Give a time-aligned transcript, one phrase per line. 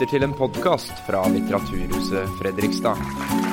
[0.00, 3.49] lytter til en podkast fra Litteraturhuset Fredrikstad.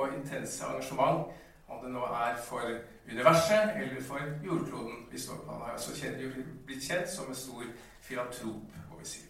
[0.00, 1.26] Og intense engasjement,
[1.68, 2.62] om det nå er for
[3.10, 5.52] universet eller for jordkloden vi står på.
[5.52, 7.64] Han har kjent, blitt kjent som en stor
[8.00, 9.24] filantrop, må vi si.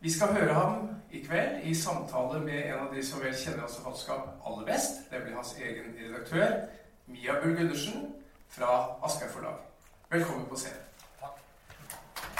[0.00, 3.64] Vi skal høre ham i kveld i samtale med en av de som vel kjenner
[3.64, 6.58] hans forfatterskap aller best, nemlig hans egen redaktør,
[7.06, 8.10] Mia Bull Gundersen
[8.48, 9.62] fra Aschehoug Forlag.
[10.10, 10.80] Velkommen på scenen.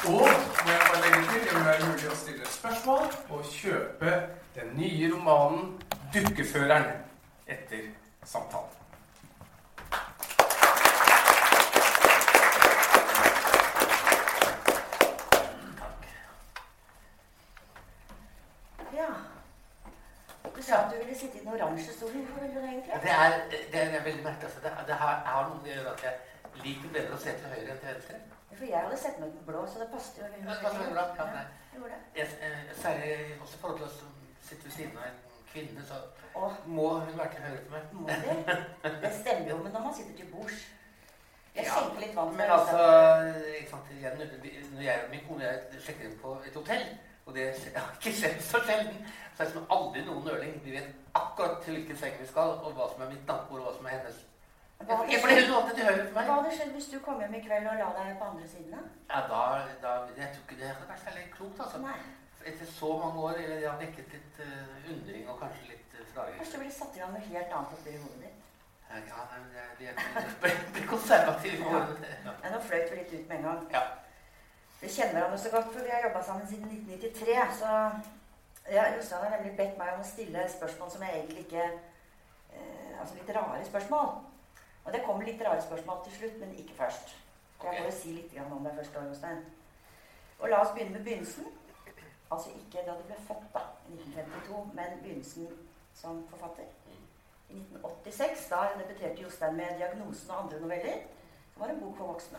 [0.05, 0.29] Og
[0.65, 4.13] må jeg bare legge til, det vil være mulig å stille spørsmål og kjøpe
[4.55, 5.81] den nye romanen
[6.13, 7.04] 'Dukkeføreren'
[7.47, 7.91] etter
[8.25, 8.85] samtalen.
[21.15, 22.25] Sitte i den oransje stolen.
[22.27, 22.93] Hvorfor ville du egentlig?
[23.03, 23.33] Det er,
[23.73, 24.45] det er veldig merkelig.
[24.45, 24.61] Altså.
[24.65, 26.15] Det, det har, jeg har noe med å at jeg
[26.65, 28.19] liker bedre å se til høyre enn til venstre.
[28.55, 31.05] For jeg hadde sett meg ut blå, så det passet jo Ja, det passet bra.
[31.21, 31.45] Ja, nei.
[31.93, 32.01] det.
[32.19, 33.13] Jeg, eh, særlig
[33.45, 34.11] også i forhold til oss som
[34.65, 35.23] ved siden av en
[35.55, 36.01] kvinne, så
[36.35, 36.53] Åh.
[36.67, 37.83] må hun være til høyre for meg.
[37.93, 38.93] må det?
[39.03, 40.61] Det stemmer jo, men når man sitter til bords
[41.55, 42.33] Jeg Ja, skjenker litt vann.
[42.37, 42.79] Men altså,
[43.71, 44.17] sant, igjen,
[44.75, 46.87] når jeg og min kone jeg sjekker inn på et hotell,
[47.27, 47.45] og det
[47.77, 48.97] har ikke skjedd så sjelden,
[49.37, 50.57] så er det som aldri noen nøling.
[50.65, 53.67] Vi vet akkurat til hvilken seng vi skal, og hva som er mitt nattbord, og
[53.69, 54.19] hva som er hennes.
[54.85, 58.71] Hva hadde skjedd- hvis du kom hjem i kveld og la deg på andre siden?
[58.75, 58.83] da?
[59.15, 59.41] Ja, da,
[59.83, 61.79] da, jeg tror ikke det hadde vært særlig klokt, altså.
[61.87, 61.99] Nei.
[62.45, 66.07] Etter så mange år, eller det har vekket litt uh, undring og kanskje litt uh,
[66.13, 66.39] frager.
[66.41, 68.41] Kanskje du ville satt i gang noe helt annet oppi hodet ditt?
[68.95, 69.95] Ja, nei, men jeg- vi er
[70.73, 71.61] blir konservativ.
[71.61, 71.87] Ja.
[72.43, 73.65] Ja, nå fløyt vi litt ut med en gang.
[73.73, 73.83] Ja.
[74.81, 77.59] Vi kjenner hverandre så godt, for vi har jobba sammen siden 1993.
[77.59, 77.67] Så
[78.71, 83.01] ja, Jostein har nemlig bedt meg om å stille spørsmål som jeg egentlig ikke eh,
[83.01, 84.15] Altså litt rare spørsmål.
[84.85, 87.17] Og det kommer litt rare spørsmål til slutt, men ikke først.
[87.59, 88.97] For jeg må jo si litt om det først.
[89.09, 89.45] Jostein.
[90.39, 91.49] Og la oss begynne med begynnelsen.
[92.35, 95.49] Altså ikke da du ble født, da, i 1952, men begynnelsen
[95.95, 96.65] som forfatter.
[97.51, 100.97] I 1986 da debuterte Jostein med 'Diagnosen' og andre noveller.
[101.53, 102.39] Det var en bok for voksne.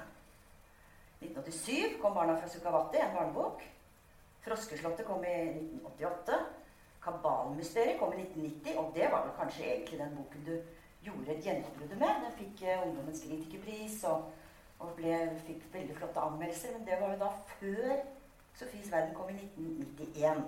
[1.21, 3.63] 1987 kom 'Barna fra Sukhavati', en barnebok.
[4.41, 6.33] 'Froskeslottet' kom i 1988.
[7.01, 10.55] 'Kabalmysteriet' kom i 1990, og det var vel kanskje egentlig den boken du
[11.03, 12.13] gjorde et gjennombrudd med.
[12.25, 14.31] Den fikk eh, Ungdommens kritikerpris og,
[14.79, 16.77] og ble, fikk veldig flotte anmeldelser.
[16.77, 18.14] Men det var jo da før
[18.55, 20.43] 'Sofies verden' kom i 1991.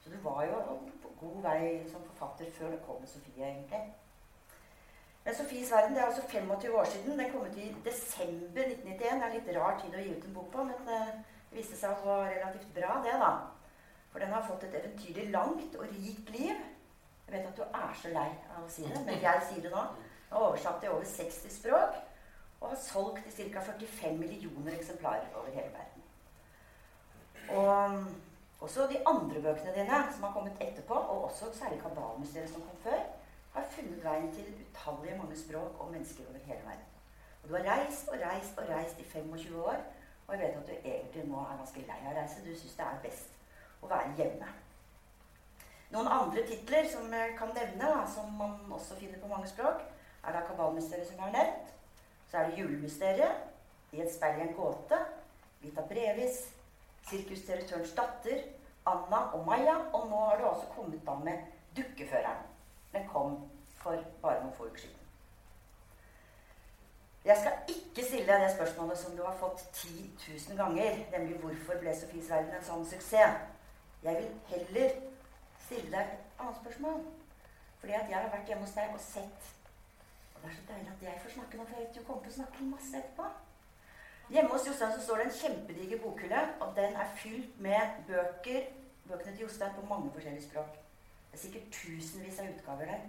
[0.00, 0.56] Så du var jo
[1.02, 3.94] på god vei som forfatter før det kom med Sofie, egentlig.
[5.24, 7.18] Men Sofies verden det er altså 25 år siden.
[7.18, 8.98] Den kom ut i desember 1991.
[8.98, 11.12] Det er litt rar tid å gi ut en bok på, men eh,
[11.50, 13.32] det viste seg å være relativt bra, det, da.
[14.12, 16.54] For den har fått et eventyrlig langt og rikt liv.
[17.26, 19.74] Jeg vet at du er så lei av å si det, men jeg sier det
[19.74, 19.82] nå.
[20.30, 21.98] Den er oversatt til over 60 språk
[22.60, 23.66] og har solgt i ca.
[23.66, 26.05] 45 millioner eksemplarer over hele verden.
[27.50, 28.04] Og
[28.60, 32.76] også de andre bøkene dine som har kommet etterpå, og også særlig Kabalmuseet som kom
[32.82, 33.00] før,
[33.54, 36.88] har funnet veien til utallige mange språk og mennesker over hele verden.
[37.42, 39.76] Og du har reist og reist og reist i 25 år,
[40.26, 42.44] og jeg vet at du egentlig nå er ganske lei av å reise.
[42.44, 43.36] Du syns det er best
[43.82, 44.48] å være hjemme.
[45.94, 49.84] Noen andre titler som jeg kan nevne, da, som man også finner på mange språk,
[50.26, 51.70] er da Kabalmysteriet, som jeg har nevnt.
[52.30, 53.44] Så er det Julemysteriet,
[53.92, 54.98] I et speil i en gåte,
[55.62, 56.40] Vita Brevis,
[57.06, 58.42] Sirkusdirektørens datter,
[58.86, 61.38] Anna og Maja, og nå har du altså kommet da med
[61.76, 62.46] Dukkeføreren.
[62.92, 63.36] Den kom
[63.82, 65.02] for bare noen få uker siden.
[67.26, 70.10] Jeg skal ikke stille deg det spørsmålet som du har fått 10
[70.48, 73.40] 000 ganger, nemlig hvorfor ble Sofies verden en sånn suksess?
[74.02, 74.92] Jeg vil heller
[75.64, 77.00] stille deg et annet spørsmål.
[77.80, 79.50] Fordi at jeg har vært hjemme hos deg og sett
[80.34, 82.22] Og det er så deilig at jeg får snakke nå, for jeg vet du kommer
[82.22, 83.28] til å snakke masse etterpå.
[84.30, 88.64] Hjemme hos Jostein så står det en kjempediger bokhylle, og den er fylt med bøker.
[89.08, 90.72] Bøkene til Jostein på mange forskjellige språk.
[91.30, 93.04] Det er sikkert tusenvis av utgaver der.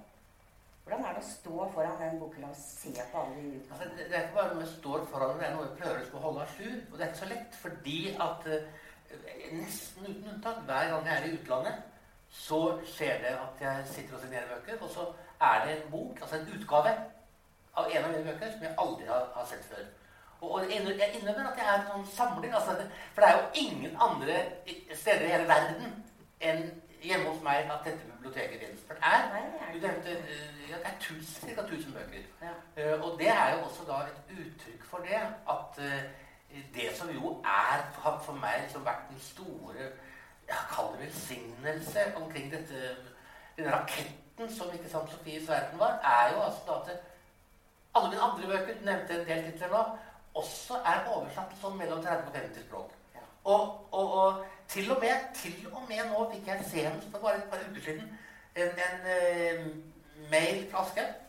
[0.84, 3.98] Hvordan er det å stå foran den bokhylla og se på alle de Altså, utgavene?
[3.98, 6.24] det, det er ikke bare noe jeg står foran, det er noe jeg prøver å
[6.28, 6.78] holde à jour.
[6.92, 7.98] Og det er ikke så lett, fordi
[8.28, 11.84] at eh, nesten uten unntak, hver gang jeg er i utlandet,
[12.46, 12.62] så
[12.94, 15.10] skjer det at jeg sitter og signerer bøker, og så
[15.50, 16.94] er det en bok, altså en utgave
[17.78, 19.86] av en av mine bøker som jeg aldri har, har sett før.
[20.42, 20.82] Og, jeg
[21.16, 22.54] innrømmer- at jeg er en sånn samling.
[22.56, 22.76] Altså,
[23.14, 24.36] for det er jo ingen andre
[24.94, 26.04] steder i hele verden
[26.42, 26.68] enn
[27.02, 28.84] hjemme hos meg at dette biblioteket finnes.
[28.88, 31.62] For det er du nevnte eh, ja, det er tusen, ca.
[31.62, 32.24] 1000 bøker.
[32.42, 32.54] Ja.
[32.78, 35.22] Uh, og det er jo også da et uttrykk for det
[35.56, 36.02] at uh,
[36.76, 39.90] det som jo er har for meg liksom vært den store
[40.48, 42.96] ja, Kall det velsignelse omkring dette,
[43.58, 47.00] denne raketten som ikke sant Sofies verden var, er jo altså da at
[47.96, 49.84] alle mine andre bøker, du nevnte en del titler nå,
[50.42, 52.94] også er oversatt sånn mellom 30 og 50 språk.
[53.48, 57.40] Og, og, og til og med til og med nå fikk jeg senest for bare
[57.40, 58.10] et par uker siden
[58.58, 59.70] en, en uh,
[60.32, 61.24] mail fra Aschehoug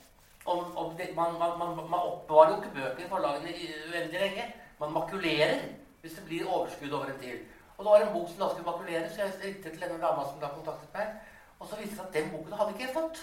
[0.49, 3.55] om, om det, man, man, man, man oppbevarer jo ikke bøker i forlagene
[3.93, 4.45] uendelig lenge.
[4.81, 5.59] Man makulerer
[6.01, 7.39] hvis det blir overskudd over en tid.
[7.77, 10.25] Og det var en bok som da skulle makuleres, så jeg ringte til denne dama
[10.25, 11.19] som da kontaktet meg.
[11.59, 13.21] Og så viste det seg at den boken hadde ikke jeg fått.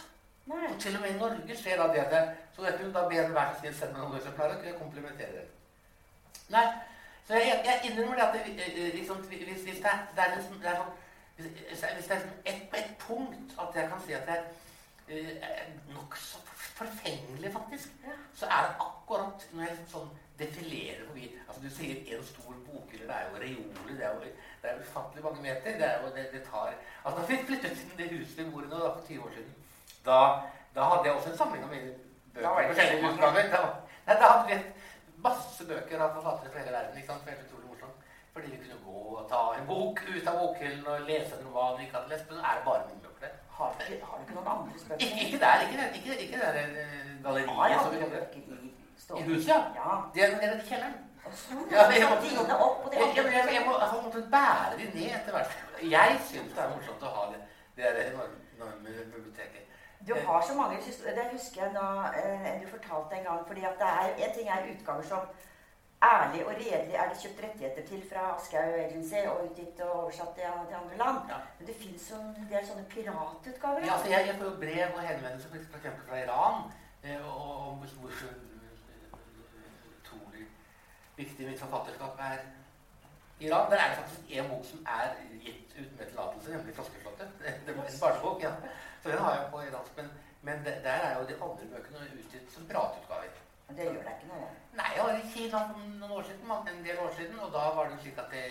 [0.52, 0.64] Nei.
[0.70, 2.24] Og til og med i Norge skjer da det.
[2.56, 5.46] Så jeg kunne da be en sin sende meg noen eksemplarer, kunne komplementere det.
[6.50, 6.66] Nei,
[7.28, 10.36] så jeg, jeg innrømmer det at det, eh, eh, liksom, hvis, hvis det det er,
[10.36, 10.94] liksom, det er sånn,
[11.36, 14.44] hvis, hvis det er liksom et, på et punkt at jeg kan si at jeg
[15.10, 16.38] eh, er nokså
[16.76, 18.14] forfengelig, faktisk, Ja.
[18.36, 20.10] så er det akkurat når jeg sånn
[20.40, 24.32] defilerer forbi Altså Du sier en stor bokhylle, det er jo reoler, det er jo
[24.64, 25.78] det er ufattelig mange meter.
[25.80, 26.74] det er jo, det, det tar,
[27.06, 29.32] altså Da vi flyttet i det huset vi bor i nå, da, for 20 år
[29.38, 29.54] siden,
[30.06, 30.18] da,
[30.76, 31.94] da hadde jeg også en samling av mine
[32.36, 32.68] Da var bøker.
[32.68, 33.50] det forskjellige så utgaver.
[33.56, 33.62] Da,
[34.08, 34.66] nei, da hadde vi et
[35.28, 36.98] masse bøker av forfattere fra hele verden.
[36.98, 37.30] ikke sant?
[37.30, 37.98] Helt utrolig morsomt.
[38.36, 41.78] Fordi vi kunne gå og ta en bok ut av bokhyllen og lese en roman
[41.80, 42.26] vi ikke hadde lest.
[42.30, 43.34] Men nå er det bare mine bøker der.
[43.58, 47.92] Har du, ikke- noen andre Ikke, ikke der, ikke ikke, ikke der eh, galleriet som
[47.92, 48.74] vi andre kaller bøker i
[49.20, 49.60] I huset, ja.
[49.80, 49.94] Ja.
[50.16, 50.96] Det er nede i kjelleren.
[51.34, 52.30] Sånn, Ja, det og de
[52.98, 55.54] Jeg, jeg, jeg, jeg må altså, måtte bære de ned etter hvert.
[55.96, 57.40] Jeg syns det er morsomt å ha det,
[57.78, 59.64] det der enorme, enorme biblioteket.
[60.08, 61.16] Du har så mange historier.
[61.16, 61.88] Det husker jeg da
[62.20, 63.48] eh, du fortalte en gang.
[63.48, 65.22] fordi at det er, En ting er utgaver som
[66.14, 70.34] ærlig og redelig er det kjøpt rettigheter til fra Aschehoug Agency og utgitt og oversatt
[70.36, 70.44] til,
[70.82, 71.18] andre land.
[71.32, 71.38] Ja.
[71.60, 73.86] Men det fins en del sånne piratutgaver.
[73.86, 76.56] Ja, altså, jeg, jeg får jo brev og henvendelser eksempel fra Iran
[77.04, 77.26] eh,
[77.70, 78.14] om hvor
[80.02, 80.46] utrolig
[81.18, 82.46] viktig mitt forfatterskap er.
[83.40, 85.08] I Iran der er det faktisk en bok som er
[85.46, 87.28] gitt ut med tillatelse, nemlig 'Froskeflåte'.
[87.66, 88.52] Det var en barnebok, ja.
[89.04, 89.98] Så den har jeg på iransk.
[89.98, 90.08] Men,
[90.42, 93.32] men der er jo de andre bøkene utgitt som piratutgaver.
[93.68, 94.48] Men det gjør deg ikke noe.
[94.80, 97.64] Nei, jeg har i Kina for noen år siden, en del år siden, og da
[97.76, 98.46] var det jo slik at det,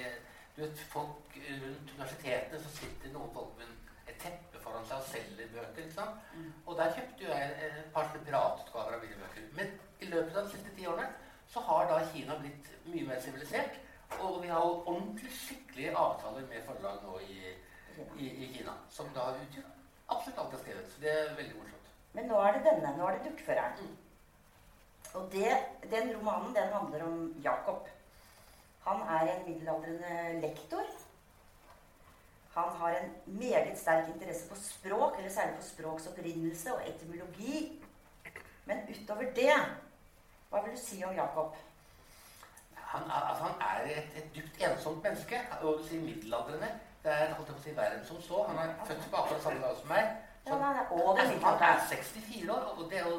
[0.56, 5.08] du vet, folk rundt universitetene så sitter noen folk med et teppe foran seg og
[5.12, 5.82] selger bøker.
[5.82, 6.20] ikke sant?
[6.34, 6.52] Mm.
[6.66, 9.48] Og der kjøpte jo jeg et par piratutgaver av mine bøker.
[9.58, 11.08] Men i løpet av de siste ti årene
[11.54, 13.80] så har da Kina blitt mye mer sivilisert.
[14.20, 17.38] Og vi har jo ordentlig skikkelige avtaler med forlag nå i,
[18.18, 19.70] i, i Kina, som da utgjør
[20.08, 20.92] absolutt alt jeg har skrevet.
[20.92, 21.92] Så det er veldig morsomt.
[22.14, 22.96] Men nå er det denne.
[22.98, 23.94] Nå er det dukkføreren.
[25.14, 25.50] Og det,
[25.90, 27.88] den romanen den handler om Jakob.
[28.84, 30.86] Han er en middelaldrende lektor.
[32.54, 37.82] Han har en meget sterk interesse for språk, eller særlig for språks opprinnelse og etymologi.
[38.64, 39.54] Men utover det,
[40.50, 41.56] hva vil du si om Jakob?
[42.94, 45.40] Han, altså, han er et, et dypt ensomt menneske.
[45.60, 46.70] Og du sier middelaldrende.
[47.04, 48.42] Det er holdt jeg på å si verden som så.
[48.48, 50.12] Han er født på akkurat samme dag som meg.
[50.46, 53.18] Så, han er over han er 64 år, og det er jo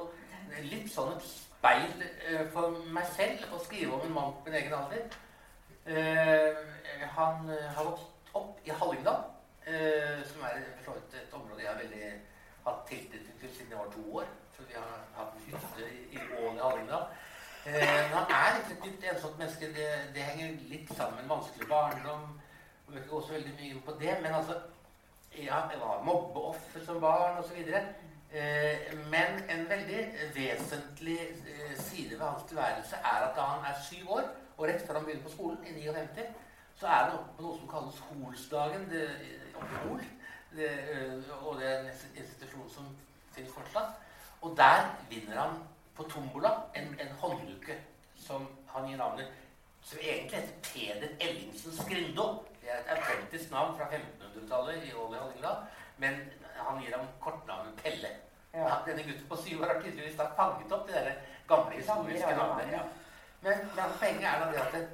[0.72, 4.58] litt sånn et speil uh, for meg selv å skrive om en mann på min
[4.62, 5.06] egen alder.
[5.86, 6.62] Uh,
[7.18, 9.24] han uh, har vokst opp i Hallingdal,
[10.30, 12.10] som er et, et område jeg har veldig
[12.66, 14.28] hatt tilknytning til siden jeg var to år.
[14.54, 17.08] Så vi har hatt hytte i, i i Hallingdal.
[17.66, 19.68] Eh, han er ikke et dypt ensomt menneske.
[19.74, 22.26] Det, det henger litt sammen med en vanskelig barndom.
[22.86, 24.58] Jeg vil ikke gå så veldig mye på det, men altså
[25.38, 27.58] ja, jeg var mobbeoffer som barn osv.
[28.36, 30.02] Eh, men en veldig
[30.36, 34.88] vesentlig eh, side ved hans tilværelse er at da han er syv år, og rett
[34.88, 36.26] før han begynner på skolen, i 59,
[36.76, 38.90] så er han oppe på noe som kalles Holsdagen.
[38.92, 40.02] Det, i Hol.
[40.56, 42.98] Det, eh, og det er en institusjon som
[43.32, 43.98] finnes fortsatt.
[44.42, 45.64] Og der vinner han
[45.96, 47.78] på tombola en, en håndluke
[48.16, 49.32] som han gir navnet
[49.86, 52.46] som egentlig heter Peder Ellingsens Skrindo.
[52.62, 55.58] Det er et autentisk navn fra 1500-tallet i Ål i Hallingdal.
[55.98, 56.16] Men
[56.58, 58.10] han gir ham kortnavnet Pelle.
[58.54, 58.60] Ja.
[58.60, 61.12] Ja, denne gutten på syv år har tydeligvis da fanget opp de der
[61.48, 62.82] gamle historiske navnene.
[63.42, 64.88] Men, men poenget er da det at det,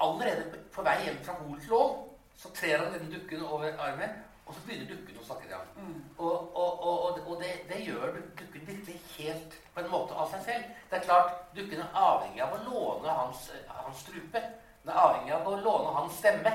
[0.00, 1.94] allerede på, på vei hjem fra Hol til Ål,
[2.36, 5.72] så trer han denne dukken over armen, og så begynner dukken å snakke til ham.
[5.76, 6.04] Mm.
[6.18, 10.30] Og, og, og, og, og det, det gjør dukken virkelig helt på en måte av
[10.32, 10.68] seg selv.
[10.90, 14.42] Det er klart, Dukken er avhengig av å låne hans, hans strupe.
[14.82, 16.54] Den er avhengig av å låne hans stemme.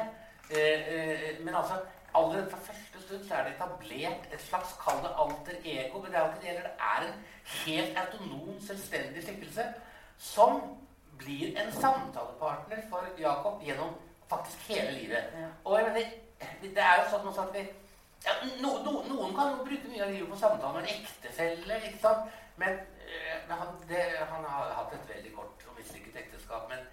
[0.50, 1.80] Eh, eh, men altså,
[2.14, 6.02] allerede fra første stund så er det etablert et slags kall det alter ego.
[6.02, 6.68] Men det er jo ikke det gjelder.
[6.70, 7.22] Det er en
[7.66, 9.70] helt autonom, selvstendig skikkelse
[10.18, 10.62] som
[11.20, 13.96] blir en samtalepartner for Jakob gjennom
[14.30, 15.32] faktisk hele livet.
[15.34, 15.50] Ja.
[15.64, 16.14] Og jeg mener,
[16.62, 17.66] det er jo sånn at vi
[18.26, 21.78] ja, no, no, Noen kan jo bruke mye av livet på samtaler med en ektefelle,
[21.86, 22.32] ikke sant?
[22.58, 22.80] Men,
[23.50, 26.70] han, det, han, har hatt et veldig kort og mislykket ekteskap.
[26.70, 26.86] Men,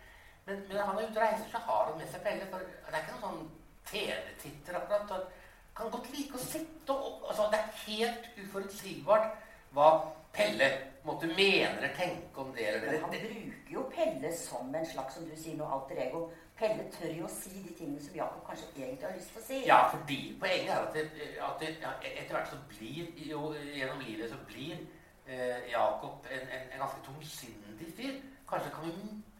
[0.47, 2.49] men, men han er ute og reiser, så har han med seg Pelle.
[2.53, 3.45] For det er ikke noen sånn
[3.93, 5.11] TV-titter akkurat.
[5.11, 5.29] Han
[5.77, 9.31] kan godt like å sitte og altså, Det er helt uforutsigbart
[9.73, 9.89] hva
[10.33, 10.69] Pelle
[11.05, 12.69] måtte mene eller tenke om det.
[12.69, 16.23] Eller, Men han bruker jo Pelle som en slags som du sier noe alter ego.
[16.57, 19.45] Pelle tør jo å si de tingene som Jakob kanskje egentlig har lyst til å
[19.47, 19.61] si.
[19.67, 24.05] Ja, fordi poenget er at, det, at det, ja, etter hvert så blir jo gjennom
[24.07, 24.85] livet så blir
[25.33, 28.19] eh, Jakob en, en, en, ganske tungsindig fyr.
[28.49, 28.93] Kanskje kan vi,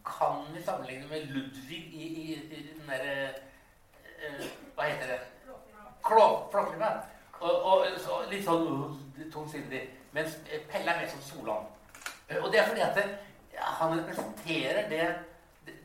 [0.05, 3.29] kan vi sammenligne med Ludvig i, i, i den derre
[4.03, 5.19] eh, Hva heter det?
[6.03, 6.93] Flåklypa.
[7.39, 9.85] Og, og så, litt sånn uh, tungsindig.
[10.15, 10.35] Mens
[10.71, 11.69] Pelle er mer som Solan.
[12.39, 13.05] Og det er fordi at det,
[13.79, 15.07] han representerer det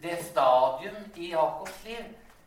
[0.03, 2.05] det stadium i Jakobs liv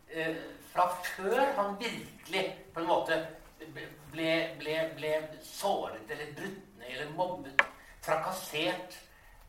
[0.10, 0.36] eh,
[0.72, 3.18] fra før han virkelig på en måte
[3.60, 5.14] ble, ble, ble
[5.46, 7.64] såret eller brutt ned eller mobbet,
[8.02, 9.00] trakassert.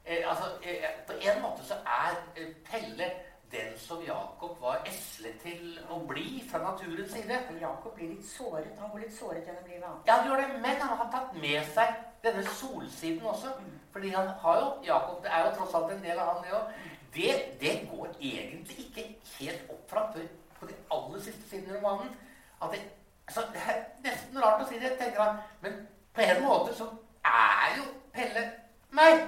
[0.04, 3.10] Eh, altså, eh, på en måte så er eh, Pelle
[3.52, 7.40] den som Jakob var eslet til å bli fra naturens side.
[7.60, 8.72] Jakob blir litt såret.
[8.80, 10.06] Han går litt såret gjennom livet.
[10.06, 11.92] Ja, han gjør det, men han har tatt med seg
[12.24, 13.52] denne solsiden også.
[13.92, 16.56] Fordi han har jo Jakob, Det er jo tross alt en del av han, det
[16.56, 19.04] òg det, det, går egentlig ikke
[19.38, 20.26] helt opp fra før
[20.58, 22.14] på de aller siste sidene i romanen.
[22.62, 22.80] At det,
[23.26, 25.82] altså, det er nesten rart å si det, tenker han, men
[26.14, 26.88] på en måte så
[27.24, 28.52] er jo Pelle
[28.90, 29.22] meg.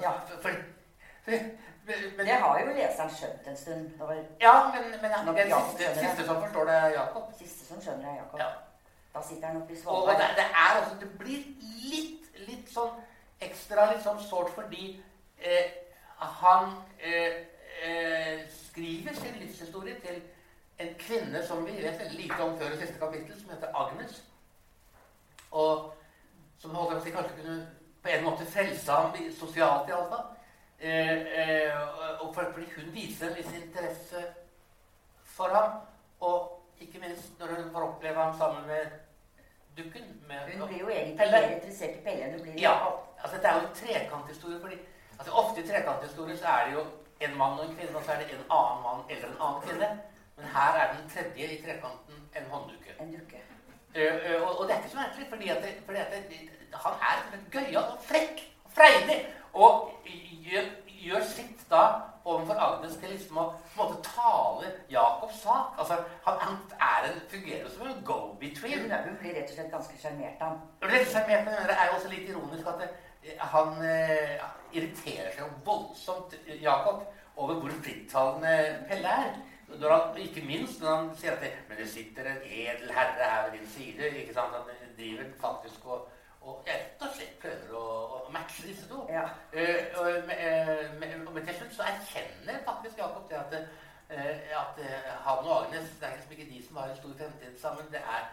[0.00, 0.12] Ja.
[0.26, 0.52] For,
[1.24, 1.30] for,
[1.86, 3.90] men, det har jo leseren skjønt en stund.
[4.40, 7.32] ja, men, men ja, den siste, siste, som forstår det, er Jakob.
[7.38, 8.40] Siste som skjønner det, er Jakob.
[8.40, 8.50] Ja.
[9.14, 10.14] Da sitter han oppe i Svalbard.
[10.14, 11.42] Og det, det, er altså, det blir
[11.90, 13.00] litt, litt sånn
[13.40, 14.90] ekstra litt sånn sårt fordi
[15.40, 15.70] eh,
[16.42, 17.40] han eh,
[17.82, 20.20] eh, skriver sin livshistorie til
[20.80, 24.20] en kvinne som vi vet veldig lite om før i siste kapittel, som heter Agnes.
[25.50, 25.90] Og
[26.60, 27.58] som holdt jeg de kanskje kunne
[28.02, 30.24] på en måte frelse ham sosialt, iallfall.
[30.80, 34.24] Eh, eh, og fordi hun viser en viss interesse
[35.24, 35.80] for ham.
[36.20, 38.86] Og ikke minst når hun får oppleve ham sammen med
[39.76, 40.04] dukken.
[40.28, 42.74] Med, hun blir jo egentlig mer interessert i Pelle enn hun blir Ja.
[43.22, 44.60] Altså, dette er jo en trekanthistorie.
[44.60, 44.78] fordi
[45.18, 46.84] Altså Ofte i trekanthistorier så er det jo
[47.20, 49.62] en mann og en kvinne, og så er det en annen mann eller en annen
[49.62, 49.88] kvinne.
[50.36, 52.94] Men her er den tredje i trekanten en hånddukke.
[53.00, 53.42] En dukke.
[53.96, 56.12] Uh, uh, og, det er ikke så merkelig, fordi, at det, fordi at
[56.84, 59.18] han er gøyal og frekk og freidig.
[59.52, 59.90] Og
[60.50, 61.82] gjør, gjør, sitt da
[62.24, 63.44] overfor Agnes til liksom å
[63.74, 65.74] på en måte tale Jakobs sak.
[65.78, 68.84] Altså, han, han er en, fungerer som en go-between.
[68.84, 70.60] Hun, hun, blir rett og slett ganske sjarmert av ham.
[70.84, 72.90] Det er jo også litt ironisk at det,
[73.54, 74.36] han eh,
[74.72, 77.02] irriterer seg voldsomt, Jacob,
[77.36, 79.34] over hvor frittalende Pelle er.
[79.78, 83.28] Når han, ikke minst når han sier at det, men det sitter en edel herre
[83.32, 84.08] her ved din side.
[84.22, 86.08] ikke sant, Han driver faktisk og,
[86.40, 87.84] og rett og slett prøver å,
[88.16, 89.04] å matche disse to.
[89.12, 89.28] Ja.
[89.54, 93.56] Uh, og, med, med, til slutt så erkjenner faktisk Jakob det at,
[94.10, 97.16] uh, at uh, han og Agnes det er liksom ikke de som har en stor
[97.22, 97.92] fremtid sammen.
[97.92, 98.30] det er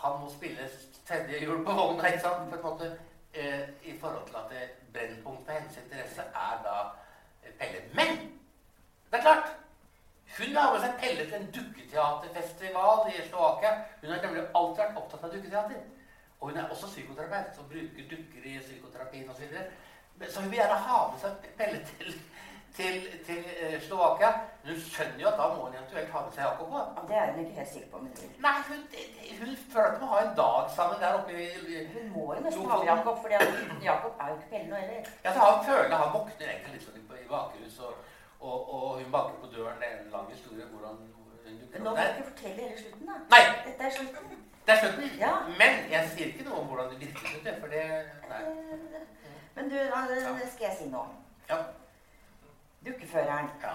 [0.00, 0.68] Han må spille
[1.08, 2.90] tredje hjul på vogna ikke sant, på en måte
[3.34, 6.76] eh, i forhold til at Brennpunkt for hennes interesse er da
[7.44, 7.82] eh, Pelle.
[7.94, 8.08] Men
[9.10, 9.48] det er klart
[10.38, 13.72] Hun har med seg Pelle til en dukketeaterfestival i Slovakia.
[14.02, 15.80] Hun har nemlig alltid vært opptatt av dukketeater.
[16.40, 19.50] Og hun er også psykoterapeut og bruker dukker i psykoterapien osv.
[19.50, 22.14] Så, så hun vil gjerne ha med seg Pelle til
[22.76, 24.30] til, til uh, Slovakia.
[24.62, 26.86] Men hun skjønner jo at da må hun eventuelt ha med seg Jakob òg.
[26.96, 28.02] Ja, det er hun ikke helt sikker på.
[28.04, 28.12] Men...
[28.46, 28.80] Nei, hun,
[29.40, 31.48] hun føler at hun må ha en dag sammen der oppe i
[31.94, 33.28] Hun må jo nesten ha med Jakob, for
[33.90, 35.12] Jakob er jo ikke Pelle nå heller.
[35.24, 38.08] Ja, så Han føler han våkner egentlig litt sånn i bakhuset,
[38.40, 39.80] og, og, hun banker på døren.
[39.80, 40.94] Det er en lang historie hvordan
[41.44, 43.16] hun dukker Nå må du ikke fortelle hele slutten, da.
[43.34, 43.42] Nei.
[43.66, 44.38] Dette er slutten.
[44.66, 45.18] Det er slutten.
[45.24, 45.32] Ja.
[45.60, 47.54] Men jeg sier ikke noe om hvordan det virker.
[47.60, 47.84] For det
[48.32, 48.42] Nei.
[49.54, 49.76] Men du,
[50.40, 51.04] det skal jeg si nå.
[51.50, 51.56] Ja.
[52.86, 53.72] Dukkeføreren ja.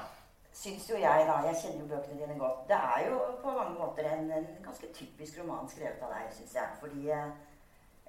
[0.54, 2.68] syns jo jeg, da Jeg kjenner jo bøkene dine godt.
[2.70, 6.56] Det er jo på mange måter en, en ganske typisk roman skrevet av deg, syns
[6.56, 6.80] jeg.
[6.80, 7.04] Fordi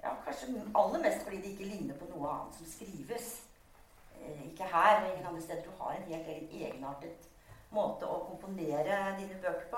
[0.03, 3.27] ja, Kanskje aller mest fordi det ikke ligner på noe annet som skrives.
[4.57, 5.63] Eh, ikke her, men ingen andre steder.
[5.63, 7.29] Du har en helt egen egenartet
[7.71, 9.77] måte å komponere dine bøker på.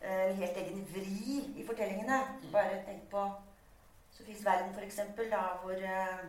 [0.00, 2.20] Eh, en helt egen vri i fortellingene.
[2.52, 3.26] Bare tenk på
[4.10, 5.00] Sofies verden, f.eks.,
[5.62, 6.24] hvor eh,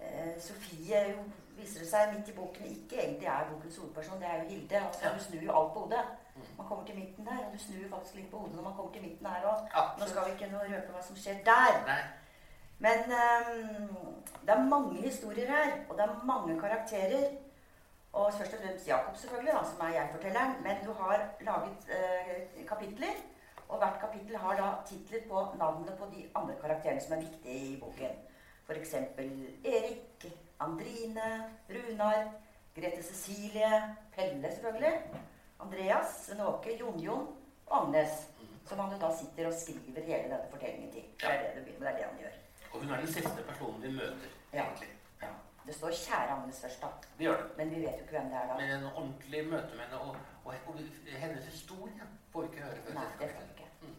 [0.00, 1.24] eh, Sofie jo
[1.56, 4.20] viser det seg midt i boken ikke egentlig er bokens hovedperson.
[4.20, 4.86] Det er jo Hilde.
[4.86, 6.04] Altså, Du snur jo alt på hodet.
[6.34, 6.42] Mm.
[6.58, 8.92] Man kommer til midten der, og du snur faktisk litt på hodet når man kommer
[8.92, 9.80] til midten her òg.
[10.00, 11.80] Nå skal vi ikke røpe hva som skjer der.
[11.86, 12.02] Nei.
[12.78, 17.30] Men um, det er mange historier her, og det er mange karakterer.
[18.12, 20.52] Og først og fremst Jakob, selvfølgelig, da, som er jeg-fortelleren.
[20.62, 23.14] Men du har laget uh, kapitler,
[23.68, 27.54] Og hvert kapittel har da titler på navnene på de andre karakterene som er viktige
[27.54, 28.12] i boken.
[28.66, 28.94] F.eks.
[29.64, 30.26] Erik,
[30.60, 32.28] Andrine, Runar,
[32.76, 35.00] Grete Cecilie, Pelle selvfølgelig,
[35.60, 37.26] Andreas, Sven Åke, Jon-Jon
[37.66, 38.28] og Agnes.
[38.66, 41.02] Som han jo da sitter og skriver hele denne fortellingen til.
[41.20, 42.43] Det er det det det er det han gjør.
[42.74, 44.64] Og hun er den siste personen vi møter, Ja.
[44.64, 44.88] egentlig.
[45.22, 45.28] Ja.
[45.66, 46.86] Det står 'Kjære Agnes' først, da.
[47.18, 47.56] Det gjør det.
[47.56, 48.54] Men vi vet jo ikke hvem det er da.
[48.58, 50.74] Men en ordentlig møte med henne, og, og, og
[51.18, 52.02] hennes historie
[52.32, 53.68] får vi ikke høre Nei, det får vi ikke.
[53.82, 53.94] Mm.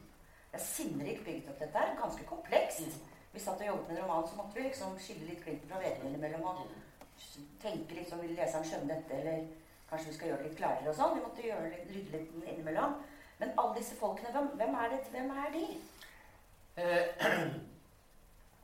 [0.52, 1.96] Det er sinnrikt bygget opp, dette her.
[2.02, 2.80] Ganske komplekst.
[2.80, 3.02] Mm.
[3.34, 5.80] Vi satt og jobbet med en roman, så måtte vi liksom skille litt klinten fra
[5.80, 6.44] veden innimellom.
[6.44, 7.48] Og Mm.
[7.62, 9.48] tenke liksom, vil leseren skjønne dette, eller
[9.90, 11.16] kanskje vi skal gjøre det litt klarere og sånn.
[11.16, 12.94] Vi måtte gjøre litt, rydde litt innimellom.
[13.40, 15.00] Men alle disse folkene, hvem, hvem er det?
[15.12, 15.66] Hvem er de?
[16.78, 17.08] Eh,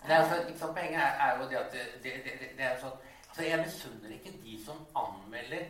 [0.09, 2.79] er altså, ikke sant, Poenget er, er jo det at det, det, det, det er
[2.81, 2.97] sånn
[3.31, 5.65] altså Jeg misunner ikke de som anmelder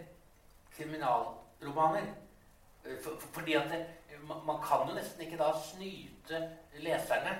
[0.75, 2.07] kriminalromaner.
[2.85, 3.73] Eh, For, for, fordi at
[4.27, 6.39] man, kan jo nesten ikke da snyte
[6.79, 7.35] leserne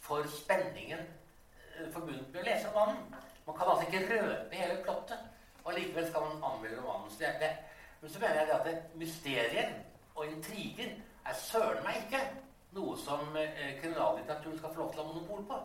[0.00, 3.16] for spenningen eh, forbundet med å lese romanen.
[3.46, 5.18] Man kan altså ikke røpe hele plottet,
[5.64, 7.10] og likevel skal man anmelde romanen.
[7.10, 7.50] Så det,
[8.00, 9.72] men så mener jeg at mysterier
[10.14, 10.94] og intriger
[11.26, 12.22] er søren meg ikke
[12.76, 15.60] noe som eh, kriminallitteraturen skal få lov til å ha monopol på.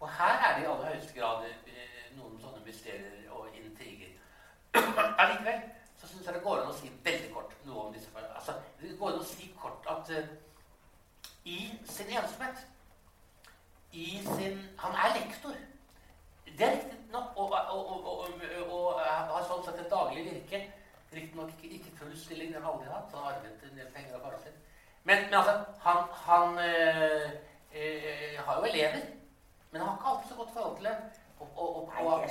[0.00, 4.14] Og her er det i aller høyeste grad eh, noen sånne mysterier og intriger.
[5.20, 5.60] Allikevel
[6.00, 8.94] så syns jeg det går an å si veldig kort noe om disse altså, Det
[8.98, 10.30] går an å si kort at uh,
[11.44, 12.62] i sin ensomhet
[13.92, 15.56] i sin Han er lektor.
[16.58, 18.32] Det er riktig nok, og, og, og,
[18.72, 20.60] og, har sånn sett et daglig virke.
[21.12, 23.14] Riktignok ikke, ikke full stilling, det har aldri hatt.
[23.14, 24.58] Han har arvet en del penger av faren sin.
[25.04, 27.30] Men, men altså, han, han øh,
[27.74, 29.00] øh, har jo elever.
[29.70, 30.96] Men han har ikke alltid så godt forhold til det.
[31.40, 32.30] Og, og, og,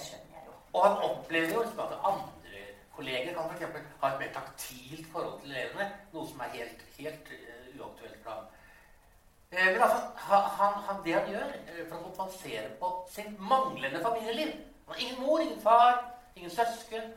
[0.73, 2.63] og, han opplever jo liksom at andre
[2.95, 3.85] kolleger kan f.eks.
[4.01, 5.91] ha et mer taktilt forhold til elevene.
[6.13, 8.49] Noe som er helt, helt uh, uaktuelt for ham.
[9.51, 13.39] Eh, Men altså, han, han, han, det han gjør eh, for å kompensere på sitt
[13.39, 14.51] manglende familieliv
[14.85, 16.03] Han har ingen mor, ingen far,
[16.35, 17.09] ingen søsken.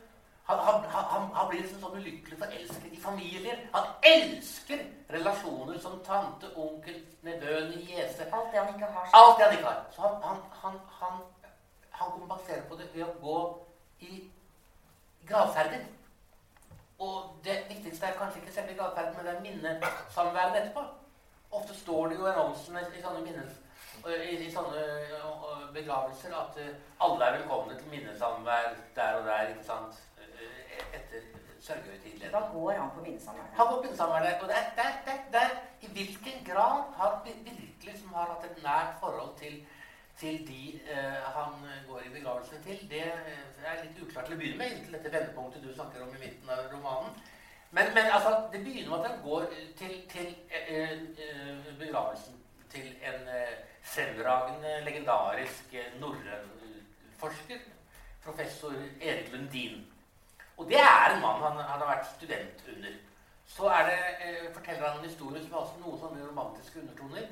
[0.43, 3.61] Han, han, han, han blir liksom sånn ulykkelig forelsket i familier.
[3.71, 4.81] Han elsker
[5.15, 8.27] relasjoner som tante, onkel, nevø, niese.
[8.27, 9.07] Alt det han ikke har.
[9.19, 9.81] Alt det han ikke har.
[9.95, 11.21] Så han, han, han, han,
[11.95, 13.37] han kompenserer på det ved å gå
[14.09, 14.19] i
[15.29, 15.87] gravferden.
[16.99, 20.83] Og det viktigste er kanskje ikke selve gravferden, men det er minnesamværet etterpå.
[21.53, 23.59] Ofte står det jo i annonsene i sånne, minnes,
[24.09, 26.71] i, i sånne øh, begravelser at øh,
[27.05, 29.99] alle er velkomne til minnesamvær der og der, ikke sant?
[30.93, 33.53] Etter Da går han på minnesamværet.
[33.57, 34.19] Han går på minnesamvær.
[34.19, 38.13] Og er, der, der, det, er, det er i hvilken grad har vi virkelig som
[38.13, 39.55] har hatt et nært forhold til,
[40.19, 41.53] til de eh, han
[41.87, 45.13] går i begravelsen til, det eh, er litt uklart til å begynne med, inntil dette
[45.15, 47.15] vendepunktet du snakker om i midten av romanen.
[47.71, 49.47] Men, men altså, det begynner med at han går
[49.79, 50.91] til, til eh,
[51.27, 57.59] eh, begravelsen til en eh, fremragende, legendarisk eh, norrønforsker,
[58.23, 59.92] professor Erik Lundin.
[60.57, 62.93] Og det er en mann han, han har vært student under.
[63.55, 67.25] Så det, eh, forteller han en historie som har noen sånne romantiske undertoner.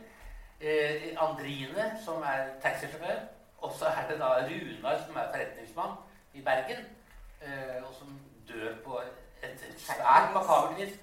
[0.61, 3.21] Eh, Andrine, som er taxisjåfør.
[3.61, 5.95] Og så er det da Runar, som er forretningsmann
[6.33, 6.85] i Bergen.
[7.41, 9.01] Eh, og som dør på
[9.43, 10.93] et svært makabert vis.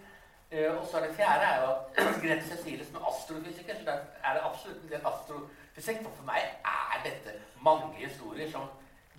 [0.51, 3.85] Eh, og så er det fjerde er jo at Grete Cecilie, som er astrofysiker, så
[3.85, 6.03] der er det absolutt en del astrofysikk.
[6.03, 8.71] For for meg er dette mange historier som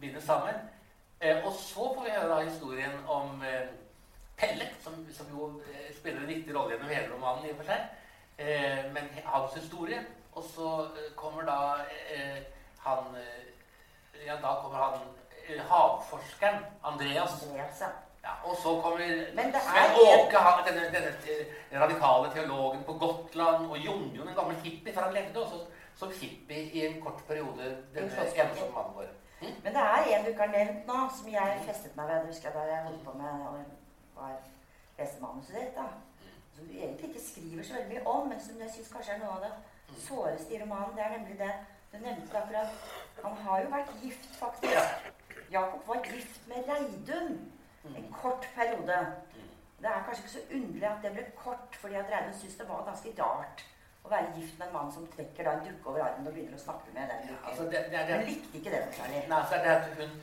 [0.02, 0.56] binder sammen.
[1.22, 3.68] Eh, og så får vi høre da historien om eh,
[4.40, 7.72] Pelle, som, som jo eh, spiller en viktig rolle gjennom hele romanen i og for
[7.72, 7.88] seg.
[8.40, 10.00] Eh, men hans historie.
[10.32, 11.60] Og så eh, kommer da
[12.16, 12.44] eh,
[12.86, 13.18] han
[14.26, 17.44] Ja, da kommer han havforskeren Andreas.
[17.44, 17.92] Andreas, ja.
[18.24, 23.78] Ja, og så kommer Sven er Åke, han, denne, denne radikale teologen på Gotland, og
[23.78, 25.62] Jon-Jon, en gammel hippie, for han levde også
[26.00, 29.08] som hippie i en kort periode, denne ensomme mannen vår.
[29.42, 32.50] Men det er en du ikke har nevnt nå, som jeg festet meg ved husker
[32.50, 33.46] jeg, da jeg holdt på med
[34.16, 34.34] var
[35.00, 35.76] leste manuset ditt.
[35.76, 35.86] da.
[36.56, 39.22] Som du egentlig ikke skriver så veldig mye om, men som jeg syns kanskje er
[39.24, 40.98] noe av det såreste i romanen.
[40.98, 41.54] Det er nemlig det
[41.92, 42.92] du nevnte akkurat.
[43.24, 45.10] Han har jo vært gift, faktisk.
[45.52, 47.32] Jakob var gift med Reidun
[47.96, 49.00] en kort periode.
[49.80, 52.70] Det er kanskje ikke så underlig at det ble kort, fordi at Reidun syntes det
[52.70, 53.66] var ganske rart
[54.04, 56.58] å være gift med en mann som trekker da en dukke over armen og begynner
[56.58, 57.72] å snakke med den Altså, dukken.
[57.72, 59.24] det, det, det, Hun likte ikke det noe særlig.
[59.30, 60.20] Nei, så er det at hun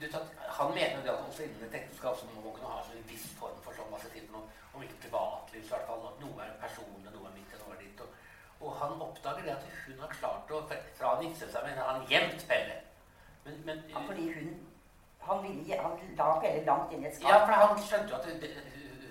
[0.00, 2.70] du, tatt, Han mener jo det at også innen et ekteskap så må man kunne
[2.70, 5.88] ha en viss form for sånn masse tid, noe, om ikke privatliv, så i hvert
[5.90, 8.00] fall noe er personlig, noe er mitt, noe er ditt.
[8.04, 8.20] Og,
[8.62, 11.86] og han oppdager det at hun har klart å Fra han giftet seg med henne,
[11.88, 12.76] har han gjemt Pelle.
[13.44, 14.52] Men, men Ja, fordi hun
[15.26, 18.30] Han, ville, han la Pelle langt inn i et Ja, for han skjønte jo at
[18.30, 18.46] hun,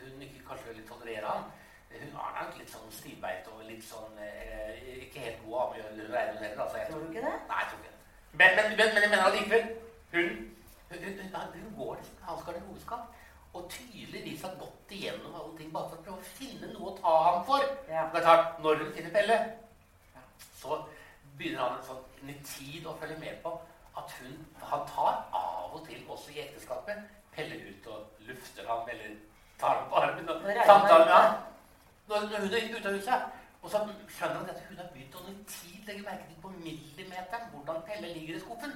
[0.07, 1.51] hun ikke kanskje ville tolerere ham.
[1.91, 5.85] Hun er nok litt sånn stivbeint og litt sånn eh, Ikke helt god av å
[5.87, 6.59] hun heller.
[6.65, 7.37] Altså, Tror du ikke det?
[7.49, 7.97] Nei, jeg tror ikke det.
[8.31, 9.65] Men, men, men, men jeg mener allikevel
[10.11, 10.29] hun,
[10.91, 13.09] hun, hun, hun, hun går liksom hans garderobeskap
[13.53, 16.97] og tydeligvis har gått igjennom alle ting bare for å prøve å finne noe å
[16.99, 17.65] ta ham for.
[17.89, 18.05] Ja.
[18.13, 19.37] Det er klart, Når hun finner Pelle,
[20.61, 20.77] så
[21.37, 23.51] begynner han en sånn en tid å følge med på
[23.97, 27.01] at hun Han tar av og til, også i ekteskapet,
[27.35, 29.15] Pelle ut og lufter ham eller
[29.59, 31.35] tar ham på armen og samtaler med ham.
[32.11, 33.27] Når, hun er ute av huset.
[33.61, 36.49] Og så skjønner han at hun har begynt å i tid legge merke til på
[36.55, 38.73] millimeteren hvordan Pelle ligger i skuffen.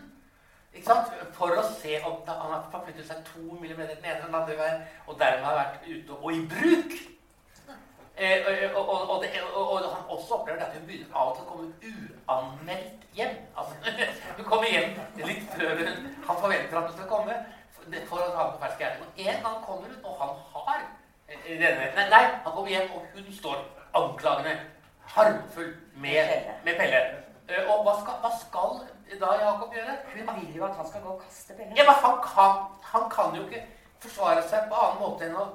[0.76, 1.12] Ikke sant?
[1.38, 5.19] For å se om han har forflyttet seg to millimeter den ene andre veien, og
[5.19, 6.95] dermed har vært ute og i bruk.
[8.15, 8.45] Eh,
[8.76, 11.50] og, og, og, det, og, han også opplever at hun begynner av og til å
[11.50, 11.95] komme
[12.36, 13.34] uanmeldt hjem.
[13.60, 13.95] Altså,
[14.38, 17.39] hun kommer hjem litt før hun, han forventer at hun skal komme,
[18.12, 19.10] for å ha på fersk gjerning.
[19.10, 20.86] Og en gang kommer hun, og han har
[21.48, 23.62] denne Nei, han kommer hjem, og hun står
[23.95, 24.58] anklagende,
[25.15, 27.02] harmfull med, med Pelle.
[27.50, 28.80] Eh, Og hva skal, hva skal
[29.19, 29.98] da Jakob gjøre?
[30.13, 31.76] Hun vil jo at han skal gå og kaste Pelle.
[31.78, 33.62] Ja, men han kan, han kan jo ikke
[34.00, 35.45] forsvare seg på annen måte enn å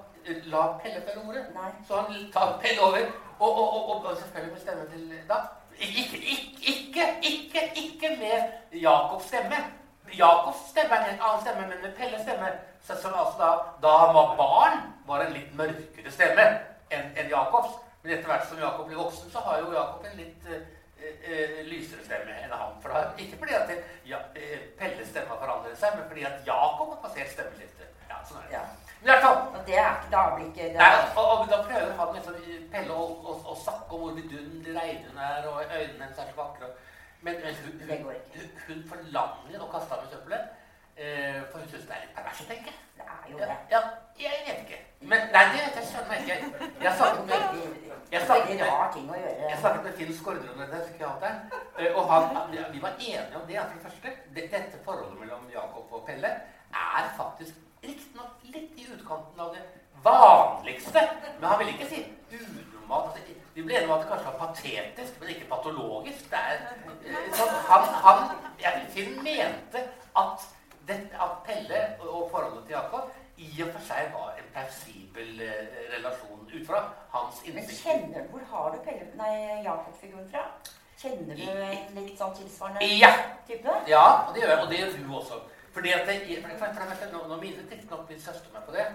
[0.52, 1.44] la Pelle felle ordet.
[1.54, 1.72] Nei.
[1.88, 5.40] Så han tar Pelle over, og, og, og, og selvfølgelig med stemme til da.
[5.80, 9.60] Ikke, ikke, ikke, ikke, ikke med Jakobs stemme.
[10.18, 12.50] Jakobs stemme er en helt annen stemme, men med Pelles stemme,
[12.86, 13.50] så, så altså da,
[13.82, 16.46] da han var barn, var en litt mørkere stemme
[16.90, 17.78] enn en Jakobs.
[18.02, 20.62] Men etter hvert som Jakob blir voksen, så har jo Jakob en litt eh,
[21.04, 22.76] eh, lysere stemme enn han.
[22.82, 26.24] For da, ikke fordi at det, ja, eh, Pelles stemme har forandret seg, men fordi
[26.28, 27.98] at Jakob har passert stemmeskiftet.
[28.08, 28.54] Ja, sånn er det.
[28.56, 28.68] Ja.
[29.00, 32.34] Og det er ikke Da ikke det Nei, og, og da prøver han liksom
[32.72, 36.28] Pelle å, å, å snakke om hvor vidunderlig reine hun er, og øynene hennes er
[36.28, 36.68] så vakre.
[37.20, 40.59] Men, men hun, hun, hun, hun forlanger å kaste ham i søppelet.
[41.00, 42.72] Eh, for hun syns det er litt pervers å tenke.
[42.98, 43.54] Det er jo det.
[43.72, 43.80] ja,
[44.20, 44.80] jeg vet ikke.
[45.12, 46.68] Men nei, det vet jeg skjønner meg ikke.
[46.84, 47.78] Jeg snakket med,
[48.12, 50.12] jeg snakket med, jeg snakket med Finn
[50.58, 51.40] dette, psykiateren.
[51.78, 53.56] eh, Og han, vi var enige om det.
[53.56, 56.34] at For det første, dette forholdet mellom Jakob og Pelle
[56.74, 59.64] er faktisk riktignok litt i utkanten av det
[60.04, 61.00] vanligste.
[61.40, 62.04] Men han ville ikke si
[62.36, 63.16] unormalt.
[63.16, 66.30] Altså, vi ble enige om at det kanskje var patetisk, men ikke patologisk.
[66.30, 66.56] Det er,
[67.08, 68.24] eh, sånn, han, han,
[68.60, 70.48] jeg, Finn mente at,
[70.88, 76.42] at Pelle og forholdet til Jakob i og for seg var en plausibel eh, relasjon
[76.50, 76.80] ut fra
[77.14, 77.86] hans innsikt.
[78.30, 80.44] Hvor har du Pelle Nei, Jakob-figuren fra?
[81.00, 83.12] Kjenner du en litt sånn tilsvarende Ja!
[83.48, 83.76] type?
[83.88, 85.40] Ja, og det gjør jeg, og det gjør du også.
[85.72, 88.74] Fordi at det, for, for, for, for, nå, nå minnet riktignok min søster meg på
[88.74, 88.86] det,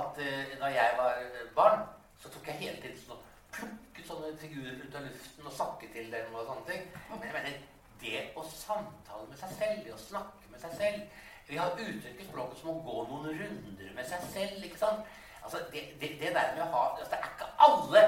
[0.00, 1.84] at uh, da jeg var eh, barn,
[2.22, 6.08] så tok jeg hele tiden sånn plukket sånne figurer ut av luften og snakket til
[6.14, 6.86] dem og sånne ting.
[7.10, 7.58] Men jeg mener,
[8.02, 11.20] det å samtale med seg selv, det å snakke med seg selv
[11.52, 15.08] Vi har uttrykk språket som å gå noen runder med seg selv, ikke sant?
[15.42, 18.04] Altså, det, det, det der med å ha altså, Det er ikke alle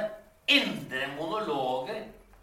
[0.54, 1.98] indre monologer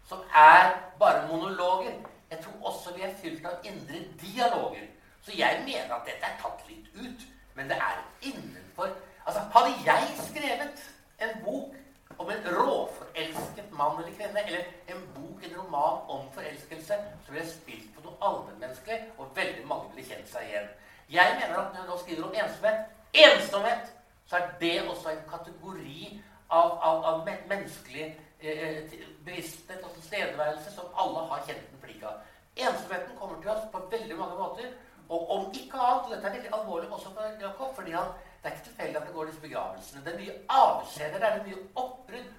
[0.06, 0.68] som er
[1.00, 1.96] bare monologer.
[2.30, 4.84] Jeg tror også vi er fylt av indre dialoger.
[5.26, 7.24] Så jeg mener at dette er tatt litt ut.
[7.58, 7.98] Men det er
[8.30, 8.94] innenfor
[9.26, 10.86] Altså, hadde jeg skrevet
[11.22, 11.74] en bok
[12.22, 16.94] om en råforelsket mann eller kvinne, eller en bok, en roman om forelskelse,
[17.26, 20.72] så ville jeg spilt på noe allmennmenneskelig, og veldig mange ville kjent seg igjen.
[21.12, 23.92] Jeg mener at når man skriver om ensomhet Ensomhet!
[24.26, 28.06] Så er det også en kategori av, av, av menneskelig
[28.40, 28.92] eh,
[29.24, 32.22] bevissthet og tilstedeværelse som alle har kjent en flik av.
[32.56, 34.70] Ensomheten kommer til oss på veldig mange måter.
[35.08, 38.48] Og om ikke annet, og dette er veldig alvorlig også for Jakob, fordi han, det
[38.48, 40.04] er ikke tilfeldig at det går disse begravelsene.
[40.04, 42.30] Det er mye avskjeder, det er mye oppbrudd.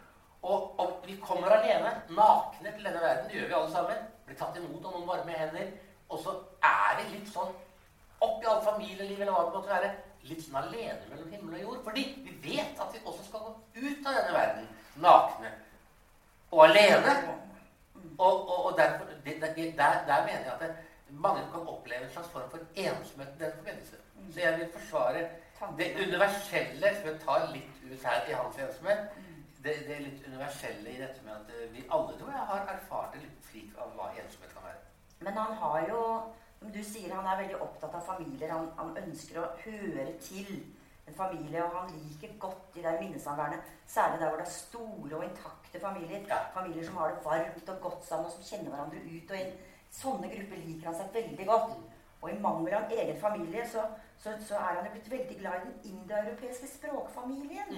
[0.43, 4.01] Og, om vi kommer alene, nakne til denne verden, det gjør vi alle sammen.
[4.25, 5.69] Blir tatt imot av noen varme hender.
[6.09, 6.33] Og så
[6.71, 7.53] er det litt sånn
[8.25, 9.91] oppi alt familieliv eller hva det måtte være,
[10.29, 11.83] litt sånn alene mellom himmel og jord.
[11.87, 14.69] Fordi vi vet at vi også skal gå ut av denne verden
[15.03, 15.51] nakne
[16.51, 17.15] og alene.
[18.17, 20.73] Og, og, og derfor, det, det, der, der mener jeg at det,
[21.09, 23.95] mange kan oppleve en slags form for ensomhet i den forbindelse.
[24.33, 25.29] Så jeg vil forsvare
[25.77, 29.19] det universelle, som jeg tar litt ut her i hans ensomhet,
[29.63, 33.13] det, det litt universelle i dette med at eh, vi alle tror jeg har erfart
[33.13, 34.81] det litt slik av hva ensomhet kan være.
[35.23, 36.01] Men han har jo,
[36.71, 38.51] du sier, han er veldig opptatt av familier.
[38.53, 40.51] Han, han ønsker å høre til
[41.07, 43.59] en familie, og han liker godt de der minnesamværene.
[43.87, 46.23] Særlig der hvor det er store og intakte familier.
[46.29, 46.39] Ja.
[46.53, 49.57] Familier som har det varmt og godt sammen, og som kjenner hverandre ut og inn.
[49.93, 51.75] Sånne grupper liker han seg veldig godt.
[52.23, 53.83] Og i mangel av egen familie så,
[54.17, 57.73] så, så er han jo blitt veldig glad i den indoeuropeiske språkfamilien.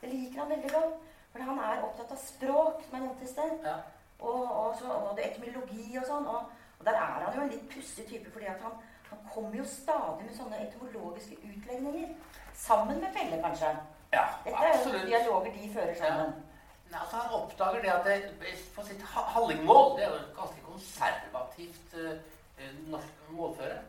[0.00, 0.98] Det liker han veldig godt.
[1.32, 3.58] For han er opptatt av språk, som jeg nevnte i sted.
[3.62, 3.76] Ja.
[4.18, 6.26] Og, og, så, og etymologi og sånn.
[6.26, 8.72] Og, og der er han jo en litt pussig type, fordi at han,
[9.10, 12.12] han kommer jo stadig med sånne etymologiske utlegninger.
[12.54, 13.72] Sammen med Pelle, kanskje.
[14.12, 16.32] Ja, Dette er jo dialoger de fører sammen.
[16.88, 20.62] Nei, altså Han oppdager det at det, på sitt hallingmål Det er jo et ganske
[20.64, 22.14] konservativt uh,
[22.94, 23.82] norsk målføre.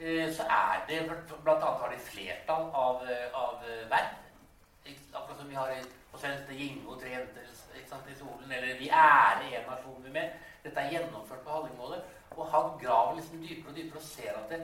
[0.00, 3.04] Uh, så er det blant annet har de flertall av,
[3.42, 4.16] av verb.
[4.86, 5.82] Akkurat som vi har i,
[6.12, 7.52] på svensk Gingo tre jenter
[7.88, 10.30] sant, i solen', eller 'Vi ære en nasjon vi med'.
[10.64, 12.02] Dette er gjennomført på hallingmålet.
[12.36, 14.60] Og han graver liksom dypere og dypere og ser at det,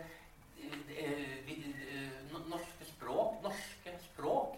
[2.52, 4.56] norske språk, norske språk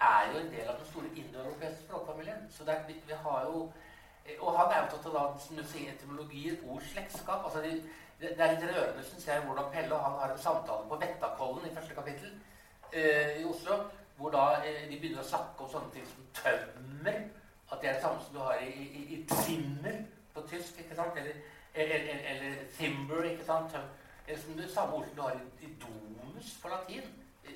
[0.00, 2.44] er jo en del av den store indoeuropeiske språkfamilien.
[2.50, 3.70] Så er, vi, vi, har jo
[4.40, 5.94] Og han er opptatt av sier,
[6.68, 7.44] ord, slektskap.
[7.44, 7.70] altså de,
[8.20, 11.66] det, er litt rørende, syns jeg, hvordan Pelle og han har en samtale på Vettakollen
[11.66, 12.30] i første kapittel
[12.92, 13.80] eh, i Oslo.
[14.16, 17.24] Hvor da eh, de begynner å snakke om sånne ting som tømmer.
[17.72, 20.78] At det er det samme som du har i, i, i Zimmer på tysk.
[20.78, 21.18] ikke sant?
[21.18, 21.42] Eller,
[21.74, 21.96] eller,
[22.30, 23.22] eller Timber.
[23.22, 23.76] ikke sant?
[24.26, 27.02] Eller som det samme ord som du har i domus på latin.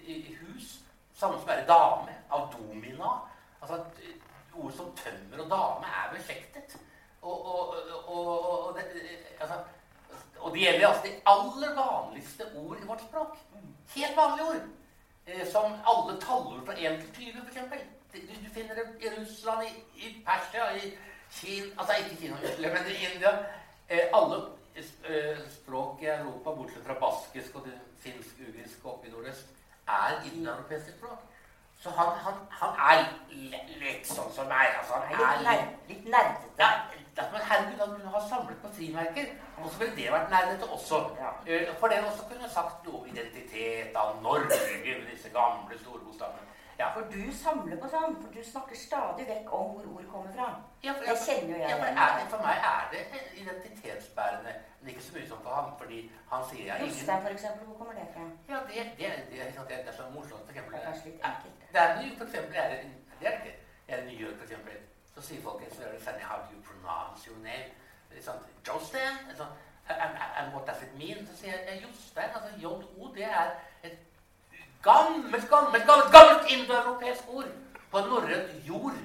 [0.06, 0.80] I, i hus.
[1.14, 2.16] Samme som er dame.
[2.30, 3.10] Av domina.
[3.62, 3.84] Altså
[4.54, 6.76] Ord som tømmer og dame er beslektet.
[7.22, 7.74] Og, og,
[8.06, 8.84] og, og det,
[9.40, 9.54] altså,
[10.38, 13.38] og det gjelder altså de aller vanligste ord i vårt språk.
[13.96, 14.68] Helt vanlige ord.
[15.26, 17.84] Eh, som alle tallord fra 1 til 20, f.eks.
[18.12, 20.92] Du, du finner det i Russland, i, i Persia, i
[21.30, 23.32] Kina Altså ikke Kina, men i India.
[23.88, 24.36] Eh, alle
[24.76, 27.68] eh, språk i Europa, bortsett fra baskisk og
[28.00, 29.46] finsk-ugrisk oppe i nordøst,
[29.88, 31.20] er indoeuropeiske språk.
[31.84, 33.02] Så han, han, han er
[33.82, 34.70] litt sånn som meg.
[34.78, 36.48] Altså, han er litt, nerdete.
[36.58, 39.34] Ja, men herregud, han kunne ha samlet på frimerker.
[39.58, 41.02] Og så ville det vært nerdete også.
[41.20, 41.34] Ja.
[41.44, 46.00] Eh, for det også kunne sagt noe om identitet av Norge med disse gamle store
[46.06, 46.53] bokstavene.
[46.78, 46.88] Ja.
[46.94, 48.16] For du samler på sånn.
[48.22, 50.46] For du snakker stadig vekk om hvor ord kommer fra.
[50.84, 51.70] Ja, for, det kjenner jo jeg.
[51.70, 53.02] Ja, for, er, for, meg er det
[53.42, 54.54] identitetsbærende.
[54.80, 55.70] Men ikke så mye som for ham.
[55.80, 56.00] fordi
[56.32, 56.96] han sier jeg ingen...
[56.96, 57.68] Jostein, for eksempel.
[57.68, 58.24] Hvor kommer det fra?
[58.52, 60.42] Ja, det, det, det, det er så morsomt.
[60.48, 61.68] For eksempel, det er litt enkelt.
[61.76, 62.80] Det er for eksempel, er det,
[63.20, 63.54] det er ikke.
[63.88, 64.76] Er det New York, for eksempel,
[65.14, 67.68] så sier folk så er det funny, how do you pronounce your name?
[68.24, 69.18] Sånn, Jostein?
[69.36, 69.52] Sånn,
[69.90, 71.26] and, and what does it mean?
[71.28, 72.30] Så sier jeg Jostein.
[72.34, 73.52] Altså JO, det er
[74.84, 77.50] gammelt, gammelt, gammelt, gammelt indoeuropeisk ord
[77.90, 78.96] på norrønt jord.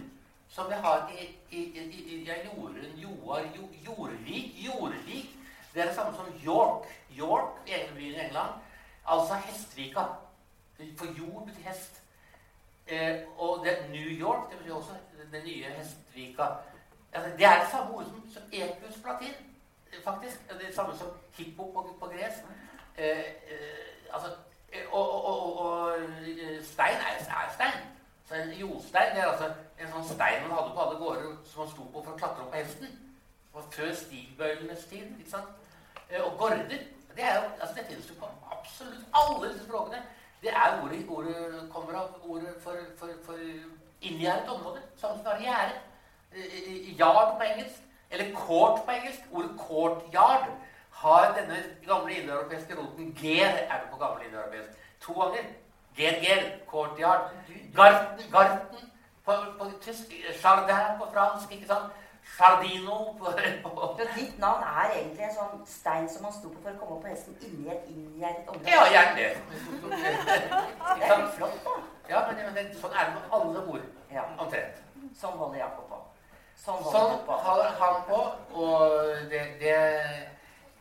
[0.49, 3.43] Som vi har i, i, i, i jorden, joar,
[3.85, 5.35] jordvik, jordvik.
[5.73, 6.87] Det er det samme som York.
[7.17, 8.53] York, egen by i England.
[9.05, 10.03] Altså Hestvika.
[10.97, 12.01] For jord betyr hest.
[12.87, 14.91] Eh, og det New York, det betyr også
[15.31, 16.43] det nye Hestvika.
[17.13, 19.33] Altså, det er det samme ordet som, som epus på latin,
[20.03, 20.47] faktisk.
[20.49, 22.43] Det er det samme som hippo på, på gresk.
[22.97, 24.27] Eh, eh, altså
[24.91, 27.81] og, og, og, eh, stein er, er stein.
[28.27, 31.63] Så en jordstein det er altså en sånn stein man hadde på alle gårder som
[31.63, 32.93] man sto på for å klatre opp på hesten.
[32.93, 35.09] Det var før stigbøylenes tid.
[35.17, 35.49] ikke sant?
[36.09, 36.79] Eh, og gorder det,
[37.17, 40.01] er jo, altså det finnes jo på absolutt alle disse språkene.
[40.41, 43.37] Det er ordet, ordet kommer av ordet for, for, for
[44.01, 44.81] inngjerdet område.
[44.95, 45.73] Samme som har gjerde.
[46.99, 47.81] Yard på engelsk.
[48.11, 49.25] Eller court på engelsk.
[49.31, 50.47] Ordet courtyard
[51.01, 51.57] har denne
[51.87, 54.69] gamle indoeuropeiske roten ger er det på gamle indoeuropeisk.
[55.05, 55.49] To ganger.
[55.97, 57.31] Ger, ger, courtyard.
[57.75, 58.91] Garten, garten
[59.25, 60.13] på, på tysk.
[60.43, 61.51] Jardin på fransk.
[61.51, 61.91] ikke sant?
[62.39, 63.31] Jardino på,
[63.63, 63.99] på.
[64.15, 67.01] Ditt navn er egentlig en sånn stein som man sto på for å komme opp
[67.03, 68.69] på hesten inni et inngjerdet område?
[68.71, 69.31] Ja, gjerne det.
[70.99, 71.75] det er litt flott, da.
[72.09, 73.87] Ja, men, men sånn er det med alle ord.
[74.13, 74.23] Ja.
[74.37, 74.79] Omtrent.
[75.19, 76.01] Sånn holder Jakob på.
[76.59, 78.21] Sånn holder, sånn holder han på,
[78.63, 79.75] og det, det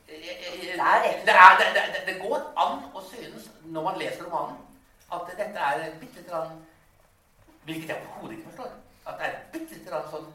[0.09, 4.57] det, er, det, det, går an å synes, når man leser romanen,
[5.12, 6.59] at dette er bitte litt grann
[7.68, 8.71] Hvilket jeg overhodet ikke forstår.
[9.05, 10.29] At det er bitte lite grann sånn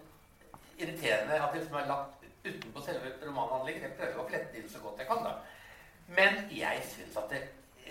[0.77, 3.87] irriterende at det liksom er lagt utenpå selve romanhandlingen.
[3.87, 5.33] Jeg prøver å flette inn så godt jeg kan, da.
[6.13, 7.41] Men jeg syns at det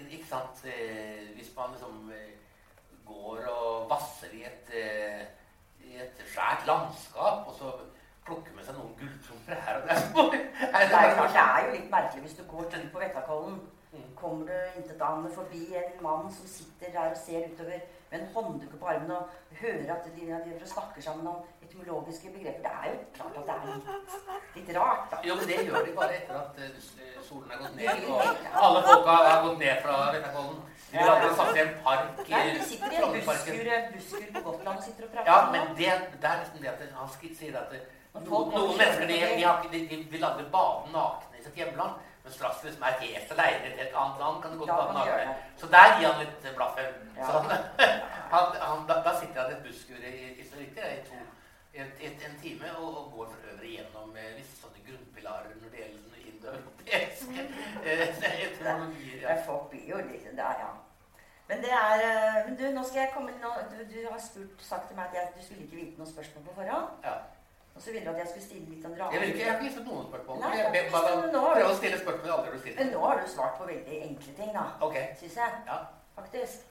[0.02, 2.34] Ikke sant eh, Hvis man liksom eh,
[3.08, 5.22] går og vasser i et, eh,
[5.88, 7.72] i et svært landskap, og så
[8.26, 10.04] plukke med seg noen gulltromper her og der.
[10.32, 13.60] det, er jo, det er jo litt merkelig hvis du går til på Vettakollen.
[13.92, 14.16] Mm.
[14.16, 18.76] Kommer du intetanende forbi en mann som sitter der og ser utover med en hånddukke
[18.76, 19.28] på armen og
[19.60, 20.20] hører at de,
[20.60, 22.62] de snakker sammen om etymologiske begreper.
[22.62, 25.16] Det er jo klart at det er litt, litt rart, da.
[25.28, 28.20] Jo, men det gjør de bare etter at uh, solen er gått ned og
[28.64, 30.60] alle folka har gått ned fra Vettakollen.
[30.92, 34.28] De vil aldri satt i en park i Nei, de sitter i en busskur, busskur
[34.36, 35.32] på Gotland og sitter og prater.
[35.32, 37.76] Ja, men det, det er liksom det at han sier at
[38.12, 42.00] noen mennesker de, de, de, de, vil aldri bade nakne i sitt hjemland.
[42.22, 44.92] Men hvis man er helt aleine i et helt annet land, kan det godt bade
[44.94, 45.34] nakne.
[45.56, 46.92] Så der gir han litt blaffen.
[47.16, 47.26] Ja.
[47.26, 47.64] Så han,
[48.34, 51.18] han, han, da, da, sitter han i et busskur i, i, i, to,
[51.74, 55.74] en, i en time og, og, går for øvrig gjennom eh, visse sånne grunnpilarer når
[55.74, 57.48] det gjelder indoeuropeiske
[57.88, 58.06] eh,
[58.46, 59.18] etymologi.
[59.24, 59.36] Ja.
[59.46, 60.72] Folk blir jo litt der, ja.
[61.50, 64.62] Men det er eh, Men du, nå skal jeg komme nå, du, du har spurt,
[64.62, 66.98] sagt til meg at jeg, du skulle ikke vite noe spørsmål på forhånd.
[67.10, 67.18] Ja.
[67.74, 69.56] Og så ville du at jeg skulle stille litt sånn Jeg, vil ikke, jeg rare
[69.58, 70.38] har ikke gitt noen spørsmål.
[70.40, 72.58] Nei, jeg, jeg, jeg- bare nå har du- prøver å stille spørsmål jeg aldri har
[72.58, 72.78] stilt.
[72.78, 74.64] Men nå har du svart på veldig enkle ting, da.
[74.88, 75.06] Okay.
[75.20, 75.50] Syns jeg.
[75.66, 75.78] Ja.
[76.18, 76.66] Faktisk.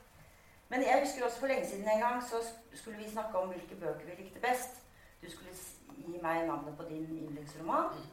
[0.69, 2.35] Men jeg husker også for lenge siden en gang så
[2.73, 4.77] skulle vi snakke om hvilke bøker vi likte best.
[5.21, 5.51] Du skulle
[5.97, 8.07] gi meg navnet på din yndlingsroman, Mm.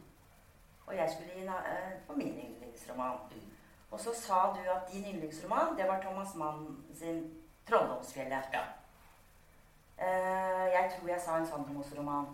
[0.86, 3.16] og jeg skulle gi navnet eh, på min yndlingsroman.
[3.30, 3.40] Mm.
[3.90, 7.34] Og så sa du at din yndlingsroman, det var Thomas Mann sin
[7.66, 8.48] 'Trolldomsfjellet'.
[8.52, 8.62] Ja.
[9.98, 12.26] Eh, jeg tror jeg sa en Sandemos-roman.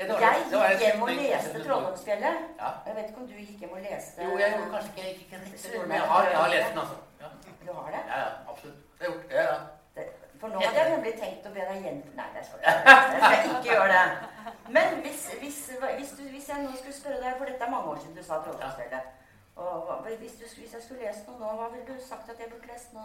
[0.00, 2.38] Det Jeg gikk hjem og leste 'Trolldomsfjellet'.
[2.62, 2.70] Ja.
[2.86, 5.14] Jeg vet ikke om du gikk hjem og leste Jo, jeg gjorde kanskje ikke, jeg
[5.18, 6.96] gikk ikke men jeg har, jeg har lest den, altså.
[7.20, 7.28] Ja,
[7.66, 8.02] Du har det?
[8.12, 8.80] ja, ja absolutt.
[8.98, 9.32] Det har jeg gjort.
[9.36, 9.58] Ja, ja.
[9.96, 10.04] Det,
[10.40, 11.98] for nå hadde jeg nemlig tenkt å be deg gjen...
[12.20, 12.74] Nei, det skal jeg.
[13.20, 14.06] Skal ikke gjøre det.
[14.76, 15.58] Men hvis, hvis,
[15.98, 18.22] hvis, du, hvis jeg nå skulle spørre deg, for dette er mange år siden du
[18.28, 19.04] sa Trolldomsfjellet
[19.56, 22.48] og hvis, du, hvis jeg skulle lest noe nå, hva ville du sagt at jeg
[22.52, 23.04] burde lest nå?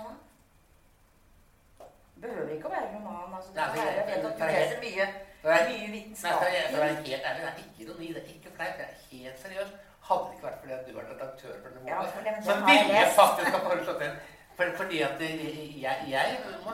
[2.22, 3.34] Behøver ikke å være roman.
[3.38, 3.50] altså.
[3.52, 5.08] Det Nei, jeg, jeg- jeg vet at du leser mye,
[5.52, 6.32] Jeg- mye Nei,
[6.70, 8.78] for å være helt ærlig, det er ikke ironi, det er ikke fleip.
[8.78, 9.74] Det er helt seriøst.
[10.06, 12.94] Hadde det ikke vært fordi at du var redaktør for denne boka, ja, så ville
[13.00, 14.16] jeg faktisk ha foreslått den.
[14.56, 16.72] For, fordi at jeg, jeg må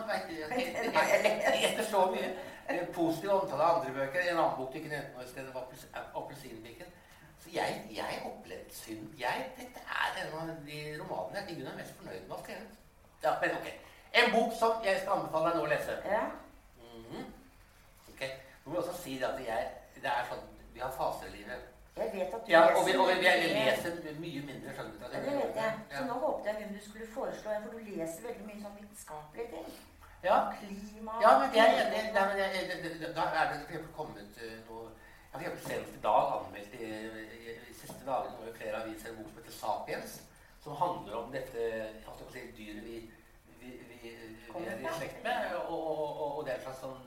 [0.57, 5.23] Etter så mye positiv omtale av andre bøker, en annen bok du ikke nevnte noe
[5.23, 6.85] sted, stedet var Appels- Appelsinbikken
[7.41, 9.07] Så jeg, jeg opplevde synd.
[9.19, 12.67] Jeg, dette er en av de romanene jeg i er mest fornøyd med å skrive.
[13.23, 13.67] Ja, men ok.
[14.13, 15.97] En bok som jeg skal anbefale deg nå å lese.
[16.05, 16.21] Ja.
[16.77, 17.25] Mhm.
[17.25, 17.40] Ok.
[18.65, 20.43] Nå må også si det at jeg, det er sånn,
[20.73, 21.67] vi har faser i livet.
[21.97, 25.25] Jeg vet at du Ja, og vi, og vi, vi leser mye mindre Ja, skjønnlitteratur.
[25.25, 25.71] det vet jeg.
[25.97, 28.77] Så nå håpet jeg hvem du skulle foreslå en, for du leser veldig mye sånn
[28.79, 29.67] vitenskapelige ting.
[30.23, 30.37] Ja.
[30.59, 32.01] Klima ja, men jeg er enig.
[32.13, 34.89] Da er det eksempel kommet noe
[35.31, 38.81] Jeg har eksempel senest i dag anmeldt i, i, i siste dagene noe i flere
[38.83, 40.15] aviser en bok som heter 'Sapiens',
[40.63, 41.67] som handler om dette
[42.05, 42.97] på si, dyret vi,
[43.61, 45.55] vi, vi, vi er i slekt med.
[45.55, 46.99] Og, og, og, og det er en slags sånn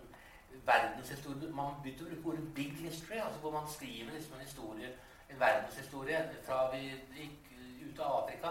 [0.66, 4.88] verdenshistorie Man begynte å bruke ordet 'big history', altså hvor man skriver liksom en historie,
[5.30, 6.82] en verdenshistorie fra vi
[7.16, 7.52] gikk
[7.86, 8.48] ut av Afrika,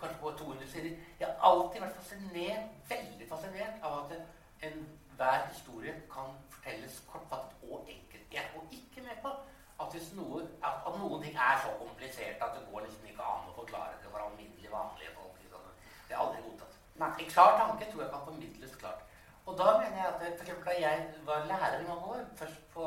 [0.00, 0.96] kanskje på 200 sider.
[1.20, 4.12] Jeg har alltid vært fascinert, veldig fascinert av at
[4.68, 8.26] enhver historie kan fortelles kortfattet og enkelt.
[8.32, 9.32] Jeg går ikke med på
[9.80, 13.48] at noe, at, at noen ting er så komplisert at det går liksom ikke an
[13.50, 15.36] å forklare det for alminnelig vanlige folk.
[15.42, 15.68] Liksom.
[16.08, 16.74] Det er aldri godtatt.
[17.00, 19.06] En klar tanke tror jeg kan formidles klart.
[19.50, 22.60] Og da mener jeg at for eksempel da jeg var lærer i mange år, først
[22.74, 22.84] på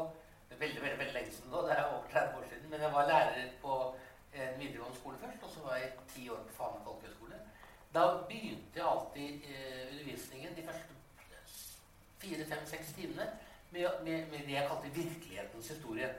[0.49, 3.08] veldig, veldig, veldig lenge siden nå, det er over 30 år siden, men jeg var
[3.08, 3.78] lærer på
[4.34, 7.39] en videregående skole først, og så var jeg ti år på Fana folkehøgskole.
[7.95, 10.93] Da begynte jeg alltid eh, undervisningen de første
[12.21, 13.28] fire, fem, seks timene
[13.71, 16.10] med, med, med det jeg kalte virkelighetens historie.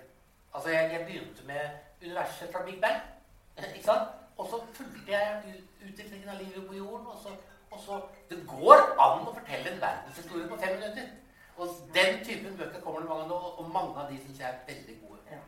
[0.55, 1.61] Altså jeg, jeg begynte med
[2.03, 3.01] universet fra Big Bang,
[3.77, 4.09] ikke sant?
[4.39, 7.35] Og så fulgte jeg ut- utviklingen av livet på jorden, og så,
[7.75, 11.11] og så Det går an å fortelle en verdenshistorie på fem minutter.
[11.57, 14.63] Og den typen bøker kommer det mange nå, og mange av de syns jeg er
[14.71, 15.21] veldig gode.
[15.31, 15.43] Ja.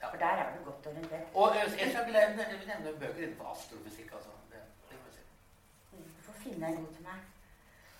[0.00, 0.08] Ja.
[0.10, 1.28] For der er du godt orientert.
[1.34, 4.10] Og eh, ellers vil jeg nevne, bøker innenfor astrofysikk.
[4.16, 4.32] Altså.
[4.50, 5.22] Det, det si.
[5.92, 7.20] Du får finne en god til meg.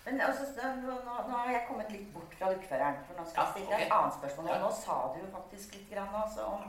[0.05, 0.43] Men altså,
[0.81, 3.85] nå, nå, har jeg kommet litt bort fra lukkføreren, for nå skal jeg stille deg
[3.85, 4.51] et annet spørsmål.
[4.55, 6.67] Og nå sa du jo faktisk litt grann, altså, om,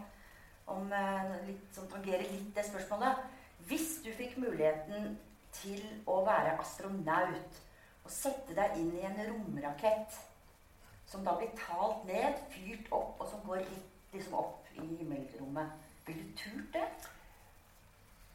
[0.76, 3.26] om eh, litt, som tangerer litt det spørsmålet.
[3.68, 5.16] Hvis du fikk muligheten
[5.60, 7.60] til å være astronaut
[8.06, 10.16] og sette deg inn i en romrakett
[11.06, 15.70] som da blir talt ned, fyrt opp, og som går rett liksom opp i himmelrommet,
[16.06, 16.86] ville du turt det?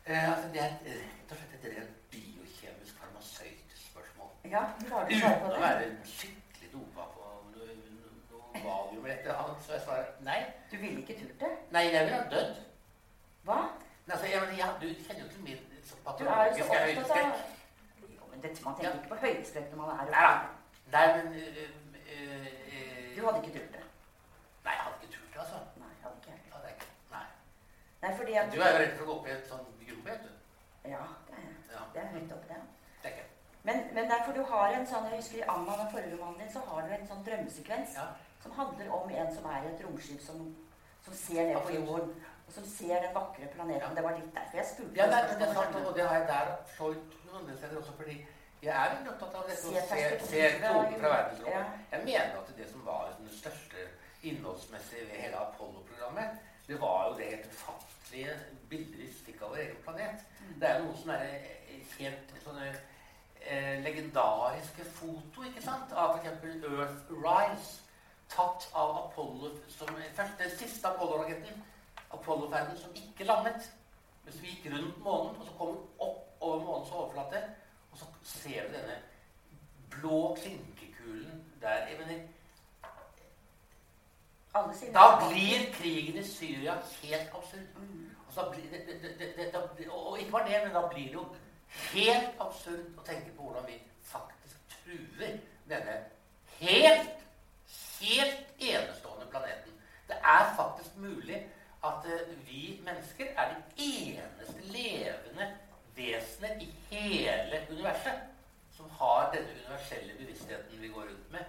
[0.05, 4.31] Eh, altså, det er rett og slett et biokjemisk farmasøytisk spørsmål.
[4.51, 5.61] Ja, klarer du å svare Uten å det?
[5.65, 7.75] være skikkelig dopa på noe,
[8.55, 9.63] valium eller et eller annet.
[9.65, 10.39] Så jeg svarer nei.
[10.71, 11.51] Du ville ikke turt det?
[11.75, 12.55] Nei, jeg ville ha dødd.
[13.47, 13.59] Hva?
[14.11, 15.61] Altså, jeg, ja, du kjenner jo til min
[16.19, 16.65] Du er jo
[18.31, 20.31] men dette, Man tenker ikke på høydestrekk når man er Nei da.
[20.33, 20.47] oppe.
[20.93, 23.83] Nei, men uh, uh, uh, Du hadde ikke turt det?
[24.65, 25.59] Nei, jeg hadde ikke turt det, altså.
[25.81, 26.53] Nei, jeg hadde ikke.
[26.55, 26.89] Hadde jeg ikke.
[27.15, 27.25] Nei.
[28.03, 30.09] Nei, fordi at Du er jo redd for å gå opp i et sånt gruppe,
[30.09, 30.31] vet du.
[30.95, 31.55] Ja, det er jeg.
[31.75, 32.61] Ja, Det er høyt oppe, det.
[33.03, 33.29] det er.
[33.69, 36.53] Men, men derfor du har en sånn Jeg husker i Anna, den forrige romanen din,
[36.55, 38.07] så har du en sånn drømmesekvens Ja.
[38.43, 40.39] som handler om en som er i et romskip som,
[41.05, 42.15] som ser ned på jorden,
[42.55, 43.87] som ser den vakre planeten.
[43.87, 43.95] Ja.
[43.95, 44.93] Det var litt derfor jeg spurte.
[44.99, 48.17] Ja, det det sant, og det har jeg der så noen andre steder også, fordi
[48.61, 51.15] jeg er veldig opptatt av dette å se, se kloden fra
[51.49, 51.61] ja.
[51.95, 53.85] Jeg mener at det som var den største
[54.21, 56.35] innholdsmessige ved hele Apollo-programmet,
[56.67, 58.35] det var jo det helt ufattelige
[58.69, 60.25] bilder vi fikk av vår egen planet.
[60.61, 66.45] Det er jo som er eh, helt sånne eh, legendariske foto, ikke sant, av f.eks.
[66.69, 67.81] Earthrise,
[68.31, 71.65] tatt av Apollo som først, Den siste Apollo-raketten,
[72.13, 73.71] Apollo-ferden, som ikke landet.
[74.23, 77.43] men vi gikk rundt månen, og så kom vi opp over månens overflate,
[77.91, 78.97] og så ser du denne
[79.89, 82.21] blå klinkekulen der jeg mener,
[84.93, 87.67] Da blir krigen i Syria helt absurd.
[88.27, 91.13] Og, så blir det, det, det, det, og ikke bare det, men da blir det
[91.13, 91.25] jo
[91.93, 95.37] helt absurd å tenke på hvordan vi faktisk truer
[95.69, 95.95] denne
[96.59, 97.23] helt,
[98.01, 99.79] helt enestående planeten.
[100.07, 101.41] Det er faktisk mulig
[101.83, 105.47] at eh, vi mennesker er de eneste levende
[105.95, 108.21] vesener i hele universet
[108.75, 111.43] som har denne universelle bevisstheten vi går rundt med.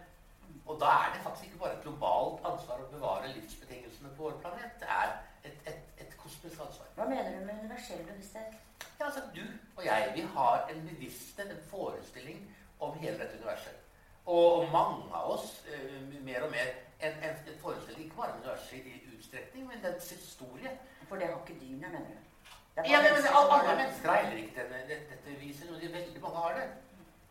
[0.67, 4.41] Og da er det faktisk ikke bare et globalt ansvar å bevare livsbetingelsene på vår
[4.45, 4.75] planet.
[4.81, 5.15] Det er
[5.45, 6.91] et, et, et kosmisk ansvar.
[6.97, 8.59] Hva mener du med universell bevissthet?
[8.99, 9.43] Ja, altså Du
[9.77, 12.45] og jeg vi har en bevissthet, en forestilling
[12.81, 13.79] om hele dette universet.
[14.27, 16.69] Og mange av oss uh, mer og mer
[17.01, 20.77] en, en, en forestilling ikke bare om universet i utstrekning, men dens historie.
[21.09, 22.29] For det har ikke dyrene, mener du?
[22.77, 25.69] Ja, men, men alle, mennesker har heller ikke denne, dette, viset.
[25.83, 26.69] De, veldig mange har det.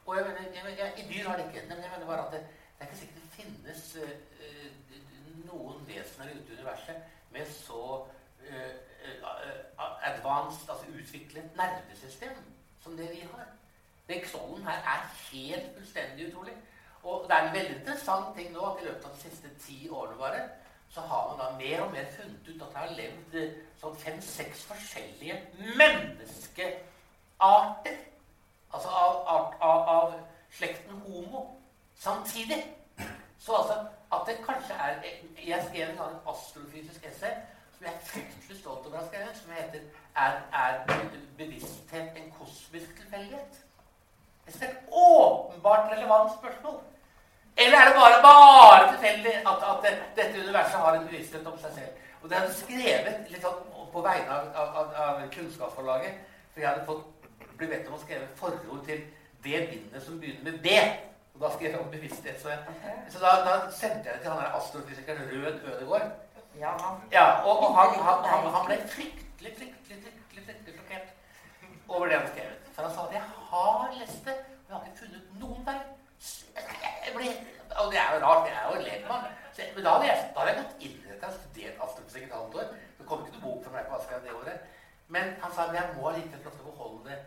[0.06, 1.68] Og jeg mener, jeg, jeg, I dyr har det ikke.
[1.70, 2.42] Men jeg mener bare at det,
[2.78, 5.00] det er ikke sikkert det finnes eh,
[5.50, 6.96] noen vesener ute i universet
[7.32, 8.74] med så uh,
[9.24, 12.38] uh, advanced, altså utviklet nervesystem
[12.84, 13.48] som det vi har.
[14.10, 16.54] Den knollen her er helt fullstendig utrolig.
[17.04, 19.88] Og det er en veldig interessant ting nå at i løpet av de siste ti
[19.90, 20.42] årene bare,
[20.94, 23.96] så har man da mer og mer funnet ut at det har levd eh, sånn
[24.04, 25.38] fem-seks forskjellige
[25.80, 27.96] menneskearter.
[28.72, 30.14] Altså av, av, av, av
[30.52, 31.60] slekten homo
[32.00, 32.76] samtidig.
[33.40, 33.74] Så altså
[34.12, 34.94] at det kanskje er
[35.48, 37.32] Jeg skrev en astrofysisk essay
[37.78, 39.80] som jeg er fryktelig stolt over å ha skrevet, som heter
[40.16, 40.86] er, er
[41.38, 43.54] bevissthet en kosmisk tilfeldighet?
[44.46, 46.82] Det er et åpenbart relevant spørsmål.
[47.58, 51.58] Eller er det bare, bare tilfeldig at, at det, dette universet har en bevissthet om
[51.60, 52.02] seg selv?
[52.22, 56.20] Og det hadde skrevet litt sånn på vegne av, av, av Kunnskapsforlaget.
[56.54, 57.28] For jeg hadde fått,
[57.58, 59.04] blitt bedt om å skrive forord til
[59.44, 60.76] det bindet som begynner med B.
[61.36, 62.42] Og da skrev jeg om bevissthet.
[62.42, 62.60] Så, jeg,
[63.12, 66.12] så da, da sendte jeg det til han der astrofysikeren Rød Ødegård.
[66.60, 66.76] Ja,
[67.12, 71.08] Ja, og, og han, han, han, han ble fryktelig, fryktelig, fryktelig, fryktelig sjokkert
[71.88, 72.52] over det han skrev.
[72.76, 76.01] For han sa at 'jeg har lest det, og jeg har ikke funnet noen feil'.
[77.82, 79.26] Og det er jo rart, jeg er jo en lekmann.
[79.76, 82.36] Men da hadde jeg, da hadde jeg gått inn i dette og studert astrofysikk et
[82.36, 82.74] halvt år.
[82.98, 84.66] Det kom ikke noen bok fra meg på Aschehoug det året.
[85.16, 87.20] Men han sa at jeg må allikevel få beholde det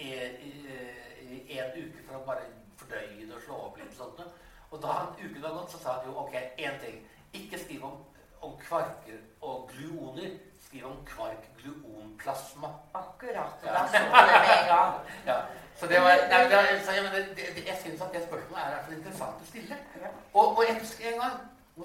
[0.00, 2.48] i, en uke for å bare
[2.80, 3.96] fordøye det og slå opp litt.
[3.96, 4.22] sånt.
[4.70, 7.02] Og da uken var gått, så sa han jo ok, én ting.
[7.34, 7.98] Ikke skriv om,
[8.46, 10.38] om kvarker og gluoner.
[10.70, 12.68] Skriv om kvark-gluonplasma.
[12.94, 13.58] akkurat.
[13.64, 13.72] Ja.
[13.72, 14.94] Da så du det med en gang.
[15.26, 15.36] Ja,
[15.80, 18.68] så det var, nei, det, så jeg, det, det, jeg syns at det spørsmålet er
[18.68, 19.76] i hvert interessant å stille.
[20.02, 20.10] Ja.
[20.34, 21.38] Og, og jeg husker en gang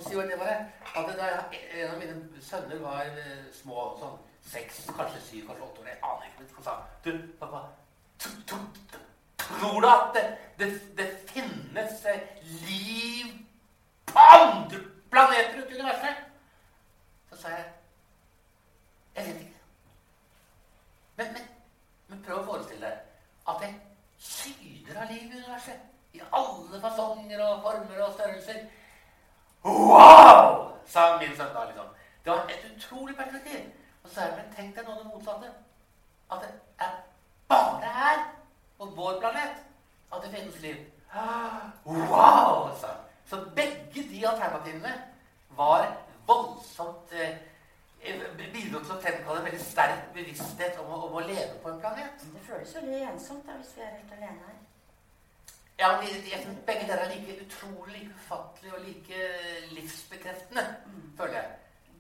[0.06, 0.52] si hva det var,
[0.96, 1.38] at det der,
[1.80, 4.18] en av mine sønner var eh, små, sånn
[4.52, 5.88] seks, kanskje syv, kanskje åtte år.
[5.94, 6.48] Jeg aner ikke.
[6.58, 6.74] Han sa
[7.06, 7.62] Du, pappa,
[8.20, 9.00] tro- tro-
[9.46, 10.26] tror du at det,
[10.60, 10.70] det,
[11.00, 12.22] det finnes eh,
[12.68, 13.32] liv
[14.12, 16.22] på andre planeter ute i universet?
[17.32, 17.66] Så sa jeg
[19.16, 19.52] Jeg vet ikke.
[21.16, 21.44] Men, men,
[22.08, 23.74] men prøv å forestille deg at det
[24.20, 25.92] syder av liv i universet.
[26.16, 28.66] I alle fasonger og former og størrelser.
[29.66, 30.76] Wow!
[30.88, 31.66] sa min sønn da.
[31.66, 31.88] liksom.
[32.24, 33.60] Det var et utrolig perspektiv.
[34.04, 35.52] Og så sa jeg, men tenk deg nå det motsatte.
[36.32, 36.52] At det
[36.86, 36.94] er
[37.50, 38.22] bare her,
[38.78, 39.64] på vår planet,
[40.14, 40.78] at det finnes liv.
[41.86, 42.72] Wow!
[42.80, 43.04] sa han.
[43.26, 44.94] Så begge de alternativene
[45.58, 45.88] var
[46.28, 47.38] voldsomt eh,
[48.54, 51.80] bidro til å fremkalle en veldig sterk bevissthet om å, om å leve på en
[51.82, 52.26] planet.
[52.34, 54.58] Det føles veldig ensomt da, hvis vi er helt alene her.
[55.80, 59.16] Ja, men jeg synes Begge dere er like utrolig like ufattelige og like
[59.72, 60.64] livsbekreftende,
[61.18, 61.52] føler jeg.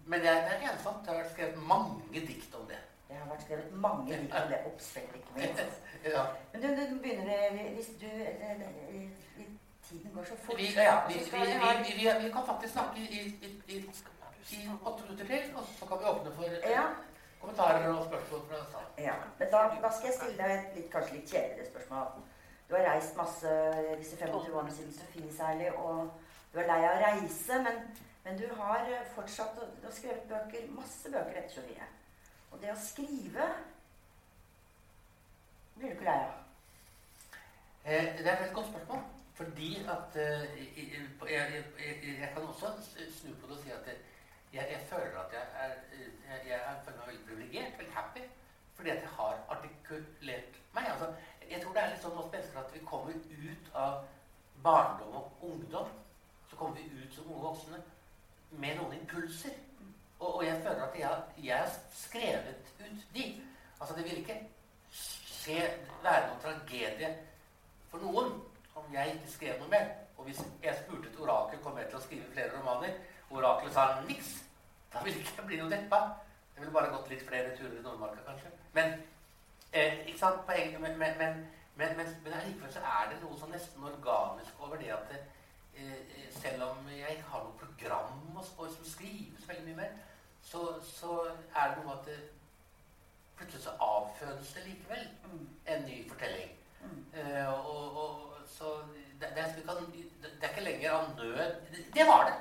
[0.06, 1.08] Men det er, det er ensomt.
[1.08, 2.80] Jeg har skrevet mange dikt om det.
[3.08, 4.60] Det har vært skrevet mange dikt om det.
[4.66, 5.82] Oppspill, ikke minst.
[6.16, 6.24] ja.
[6.54, 9.10] Men du, du begynner Hvis du eh, eh,
[9.90, 10.58] Tiden går så fort.
[10.58, 13.04] Vi, ja, vi, vi, vi, vi, vi, vi kan faktisk snakke i,
[13.42, 13.78] i, i,
[14.52, 16.86] i åtte minutter til, og så kan vi åpne for Ja.
[17.46, 18.92] Kommentarer og spørsmål fra salen.
[19.06, 22.24] Ja, men da, da skal jeg stille deg et litt, kanskje litt kjedeligere spørsmål.
[22.70, 23.52] Du har reist masse
[24.02, 26.10] disse 25 årene siden Sofie særlig, og
[26.54, 27.82] du er lei av å reise, men,
[28.26, 31.86] men du har fortsatt å- Du har skrevet bøker, masse bøker etter Sofie.
[32.52, 33.50] Og det å skrive
[35.76, 36.34] blir du ikke lei av.
[37.86, 39.04] Eh, det er et godt spørsmål.
[39.36, 40.86] Fordi at eh, jeg,
[41.30, 42.70] jeg, jeg, jeg kan også
[43.20, 43.98] snu på det og si at det-
[44.56, 48.24] jeg, jeg føler at jeg er, jeg, jeg er føler meg veldig privilegert, veldig happy,
[48.78, 50.88] fordi at jeg har artikulert meg.
[50.94, 51.10] Altså,
[51.50, 54.00] jeg tror det er litt sånn hos mennesker at vi kommer ut av
[54.66, 55.92] barndom og ungdom.
[56.50, 57.82] Så kommer vi ut som unge voksne
[58.64, 59.56] med noen impulser.
[60.20, 63.26] Og, og jeg føler at jeg, har- skrevet ut de.
[63.80, 64.38] Altså det vil ikke
[64.96, 65.62] skje,
[66.04, 67.10] være noen tragedie
[67.92, 68.32] for noen
[68.76, 69.90] om jeg ikke skrev noe mer.
[70.18, 72.96] Og hvis jeg spurte et orakel kom jeg til å skrive flere romaner,
[73.30, 74.32] oraklet sa niks,
[74.94, 76.02] da ville ikke jeg bli noe deppa.
[76.56, 78.52] Jeg ville bare gått litt flere turer i Nordmarka, kanskje.
[78.74, 78.94] Men
[79.74, 81.42] eh, ikke sant, poenget, men, men, men,
[81.76, 85.20] men, men, men allikevel så er det noe sånn nesten organisk over det at det,
[85.76, 89.98] eh, selv om jeg ikke har noe program og, og som skrives veldig mye mer,
[90.46, 92.20] så, så er det noe at det,
[93.36, 95.08] plutselig så avfødes det likevel
[95.68, 96.56] en ny fortelling.
[97.14, 98.78] Eh, og, og, så
[99.20, 99.56] det, det, er,
[100.22, 101.38] det, er ikke lenger av nød
[101.72, 102.36] Det, det var det.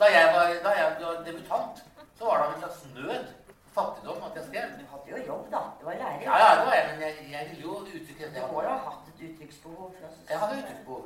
[0.00, 1.84] Da jeg var, da jeg var debutant,
[2.18, 3.26] så var det av en slags nød.
[3.74, 4.66] Fattigdom at jeg skrev.
[4.80, 5.60] Du hadde jo jobb, da.
[5.80, 6.22] Du var lærer.
[6.22, 8.76] Ja, ja, det var jeg, men jeg, jeg ville jo uttrykke Du må jo ha
[8.88, 9.94] hatt et uttrykksbehov.
[10.30, 11.04] Jeg hadde uttrykksbehov.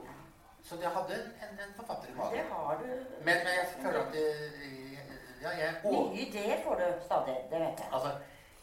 [0.68, 1.14] Så jeg hadde
[1.44, 2.88] en, en forfatter i Det har du.
[3.26, 4.26] Men, men jeg føler at det,
[5.42, 7.36] ja, jeg, og, Nye ideer får du stadig.
[7.50, 7.88] Det vet jeg.
[7.92, 8.10] Altså,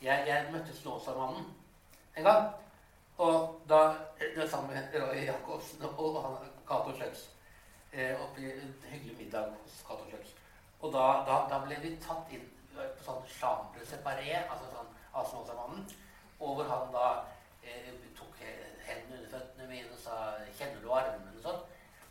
[0.01, 1.45] jeg, jeg møtte Snåsamannen
[2.17, 2.49] en gang.
[3.17, 3.81] Og da
[4.19, 6.35] det var sammen med Roy Jacobsen og han,
[6.67, 7.29] Cato Schjøtz
[7.95, 10.35] eh, oppe i en hyggelig middag hos Cato Kjøks.
[10.81, 15.29] Og da, da, da ble vi tatt inn på sånn chambre separé, altså sånn av
[16.39, 17.05] og hvor han da
[17.63, 18.35] eh, tok
[18.85, 21.61] hendene under føttene mine og sa 'Kjenner du armene?' og sånn.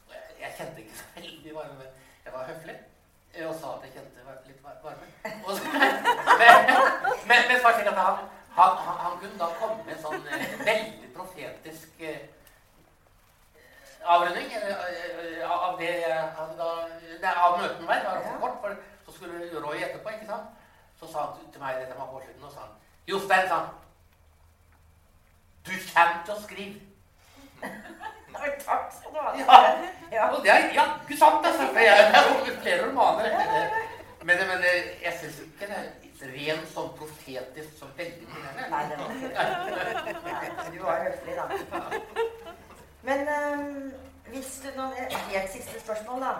[0.08, 1.90] Og jeg, jeg kjente ikke så veldig varme, men
[2.24, 2.76] jeg var høflig.
[3.34, 5.06] eh, Og sa at jeg kjente litt varme.
[5.44, 5.64] Og så,
[6.40, 6.72] men,
[7.28, 7.60] men, men det
[7.92, 8.24] at han,
[8.56, 12.24] han, han, han kunne da komme med en sånn eh, veldig profetisk eh,
[14.04, 16.70] avrunding eh, av det jeg hadde da
[17.20, 18.02] det er Av møtene med meg.
[18.02, 20.50] Det var for kort, for så skulle Roy etterpå, ikke sant.
[21.00, 22.74] Så sa han til meg dette mange år siden, og sa han
[23.08, 23.58] Jostein, sa.
[25.64, 26.80] Du kommer til å skrive.
[28.34, 29.30] «Nei, Takk skal du ha.
[29.38, 29.58] Ja.
[30.12, 30.24] Ja.
[30.34, 31.68] Og det er jaggu sant, altså.
[31.72, 32.32] For jeg har
[32.62, 33.36] flere romaner.
[34.24, 38.28] Men, men eh, jeg syns ikke det er rent sånn profetisk så veldig.
[38.72, 39.28] Nei, det var ikke
[40.26, 40.72] det.
[40.72, 41.44] Du var høflig, da.
[43.04, 43.92] Men øhm,
[44.32, 44.86] hvis du nå
[45.32, 46.32] helt siste spørsmål, da.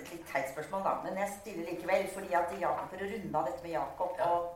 [0.00, 0.94] Et litt teit spørsmål, da.
[1.04, 4.50] Men jeg stiller likevel fordi at Jakob, for å runde av dette med Jakob og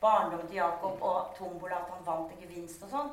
[0.00, 3.10] barndommen til Jakob og tombola, at han vant en gevinst og sånn.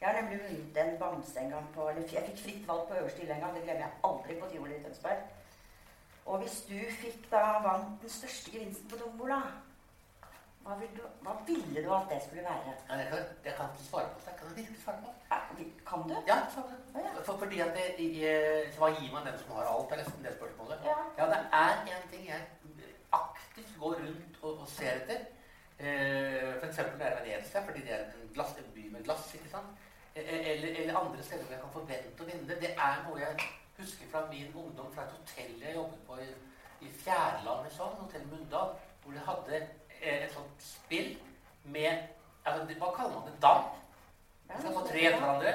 [0.00, 2.96] Jeg har nemlig vunnet en bamse en gang på Eller jeg fikk fritt valg på
[2.98, 3.54] øverste hylle en gang.
[3.54, 5.22] Det glemmer jeg aldri på tivoli i Tønsberg.
[6.26, 9.40] Og hvis du fikk da vant den største gevinsten på tombola,
[10.64, 12.72] hva, vil du, hva ville du at det skulle være?
[12.88, 14.26] Ja, jeg, kan, jeg kan ikke svare på det.
[14.30, 15.10] Jeg kan virkelig svare på
[15.58, 15.66] det.
[15.90, 16.14] Kan du?
[16.30, 17.24] Ja, svare på det.
[17.26, 19.92] For, fordi at det, i- Hva gir man den som har alt?
[19.92, 20.78] er nesten det spørsmålet.
[20.90, 20.96] Ja.
[21.18, 22.40] Ja, det er en ting jeg
[23.12, 25.20] aktivt går rundt og, og ser etter.
[25.78, 29.34] Eh, eksempel når jeg er Venezia, fordi det er en, glass, en by med glass.
[29.34, 29.66] ikke sant?
[30.14, 32.60] Eh, Eller, eller andre steder jeg kan forvente å vinne det.
[32.62, 33.36] Det er noe jeg
[33.78, 36.28] husker fra min ungdom, fra et hotell jeg jobbet på i,
[36.86, 39.66] i Fjærland i Sogn, Hotell Mundal, hvor de hadde
[40.04, 41.14] et sånt spill
[41.64, 41.92] med
[42.44, 43.38] altså, Hva kaller man det?
[43.42, 43.70] Dam?
[44.48, 45.54] Ja, Man skal få tre etter hverandre.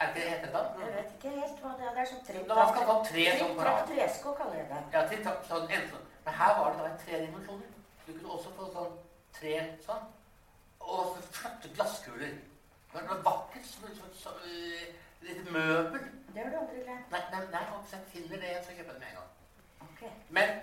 [0.00, 0.80] Er det ikke det heter dam?
[0.80, 1.92] Jeg vet ikke helt hva det er.
[1.94, 3.84] Det er sånn tripp man skal få tre sånn på rad.
[3.90, 4.80] tresko kaller jeg det.
[4.96, 5.86] Ja, til, sånn, en.
[6.24, 7.70] Men her var det da i tre dimensjoner.
[8.06, 8.98] Du kunne også få sånn
[9.38, 9.54] tre
[9.86, 10.10] sånn.
[10.80, 12.34] Og så flotte glasskuler.
[12.94, 14.02] Det var vakkert som et
[14.32, 14.82] øh,
[15.28, 16.10] litt møbel.
[16.34, 17.14] Det har du aldri glemt.
[17.14, 19.32] Nei, nei, nei jeg finner det, så kjøper jeg det med en gang.
[19.86, 20.04] Ok.
[20.36, 20.60] Men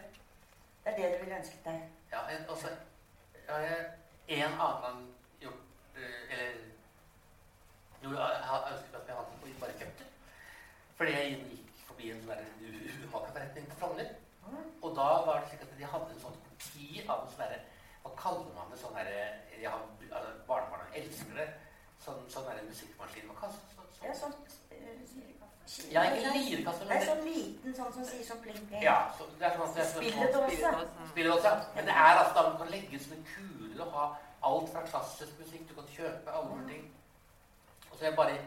[0.84, 1.82] Det er det du ville ønsket deg.
[2.12, 2.68] Ja, en, altså
[4.28, 5.00] en annen gang
[5.40, 5.62] gjort
[5.96, 6.54] øh, Eller
[8.04, 10.06] jo, jeg har ønsket at vi hadde den på det.
[10.98, 12.48] Fordi jeg gikk forbi en sånn
[13.08, 14.14] umakerforretning på Frogner.
[14.82, 17.68] Og da var det slik at de hadde en sånn kopi av en sånn
[18.02, 18.80] Hva kaller man det?
[18.82, 19.20] Sånn herre
[19.62, 21.48] jeg har- altså, Barnebarna elsker det.
[22.02, 23.28] Sånn, sånn derre musikkmaskin.
[23.30, 24.51] Hva kalles det?
[25.92, 28.84] Ja, ikke lirekasse, Det er sånn liten sånn som sier sånn pling pling.
[28.84, 30.72] ja, så det er sånn er sånn- Spilledåse.
[31.12, 31.52] Spilledåse.
[31.76, 34.06] Men det er altså da man kan legge sånne kuler og ha
[34.44, 35.68] alt fra klassisk musikk.
[35.70, 36.94] Du kan kjøpe alle mulige ting.
[37.92, 38.38] Og så jeg bare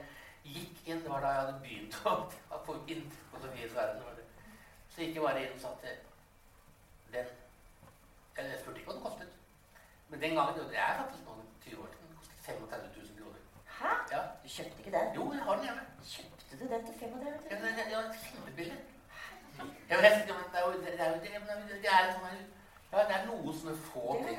[0.44, 1.02] gikk inn.
[1.02, 2.14] Det var da jeg hadde begynt å
[2.54, 4.02] å få inntrykk på Sofies verden.
[4.94, 5.96] Så gikk jeg bare inn og sa til
[7.12, 7.26] den
[8.36, 9.28] jeg spurte ikke hva den kostet.
[10.08, 13.40] Men den gangen, det er faktisk noen 20 år siden, den kostet 35 000 kroner.
[13.78, 13.92] Hæ?
[14.14, 14.20] Ja.
[14.42, 15.14] Du kjøpte ikke den?
[15.14, 15.84] Jo, jeg har den hjemme.
[16.54, 17.66] Kjøpte du den til 35 Ja, 000?
[17.90, 18.78] det, var kjempebillig.
[19.88, 20.02] Jeg men
[20.52, 22.36] det er jo det, er jo det, men det er sånn
[22.92, 24.38] Ja, det er noe sånne få ting.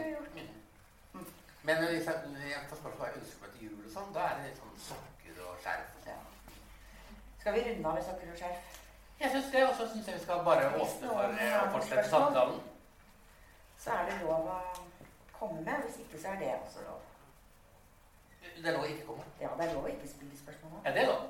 [1.13, 1.25] Mm.
[1.67, 2.15] Men hvis jeg,
[2.53, 4.61] jeg får spørsmål hva jeg ønsker meg til jul og sånn, da er det litt
[4.63, 5.91] sånn sokker og skjerf.
[5.97, 6.57] og sånn.
[7.41, 8.73] Skal vi runde av med sokker og skjerf?
[9.19, 12.09] Jeg syns det, og så syns jeg vi skal bare åpne for eh, å fortsette
[12.15, 12.59] samtalen.
[13.83, 14.59] Så er det lov å
[15.35, 15.83] komme med.
[15.83, 17.03] Hvis ikke, så er det også lov.
[18.55, 19.31] Det er lov å ikke komme.
[19.41, 20.79] Ja, det er lov å ikke spille spørsmål.
[20.85, 21.25] Ja, det er lov.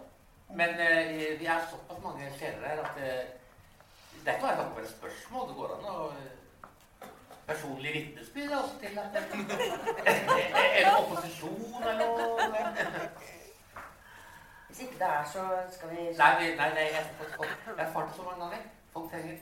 [0.50, 3.26] Men eh, vi er såpass mange sjeler her at eh,
[4.26, 5.48] det er ikke bare et spørsmål.
[5.50, 6.32] Det går an å eh,
[7.46, 9.18] Personlig vitnesbyrd er også at
[10.78, 13.10] Eller opposisjon eller noe.
[14.68, 15.44] Hvis ikke det er, så
[15.76, 17.06] skal vi Nei, vi- nei, nei jeg, jeg,
[17.42, 18.64] jeg har erfart så mange ganger.
[18.94, 19.38] Folk trenger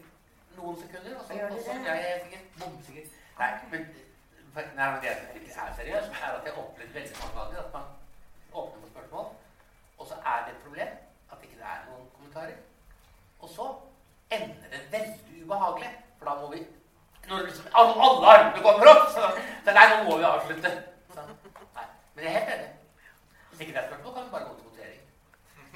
[0.57, 1.85] noen sekunder, og så, Gjør de og det?
[1.87, 3.05] jeg er sikkert bomsikker.
[3.39, 3.87] Nei, men,
[4.55, 7.63] nei, men det jeg ikke er seriøst, er at jeg har opplevd veldig mange ganger
[7.63, 7.85] at man
[8.53, 9.25] åpner for spørsmål,
[10.03, 10.87] og så er det et problem
[11.31, 12.55] at ikke det er noen kommentarer.
[13.39, 13.67] Og så
[14.35, 16.65] ender det veldig ubehagelig, for da må vi
[17.29, 19.29] Når liksom alle, armene kommer opp, så,
[19.65, 20.71] så nei, nå må vi avslutte.
[21.13, 21.23] Så,
[21.77, 21.85] nei,
[22.15, 22.71] men jeg er helt enig.
[23.49, 25.01] Hvis ikke det er spørsmål, kan vi bare gå til votering.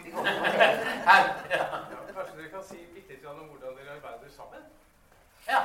[0.04, 0.84] Vi går til votering.
[1.08, 1.64] Her, ja.
[1.94, 4.68] Ja, kanskje dere kan si bitte litt om hvordan dere arbeider sammen?
[5.48, 5.62] Ja,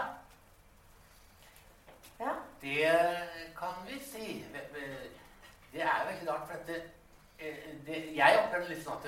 [2.22, 2.32] Ja.
[2.62, 2.94] det
[3.58, 4.44] kan vi si.
[5.72, 6.82] Det er veldig rart, for at det,
[7.38, 7.56] eh,
[7.86, 9.07] det, jeg opplever det litt sånn at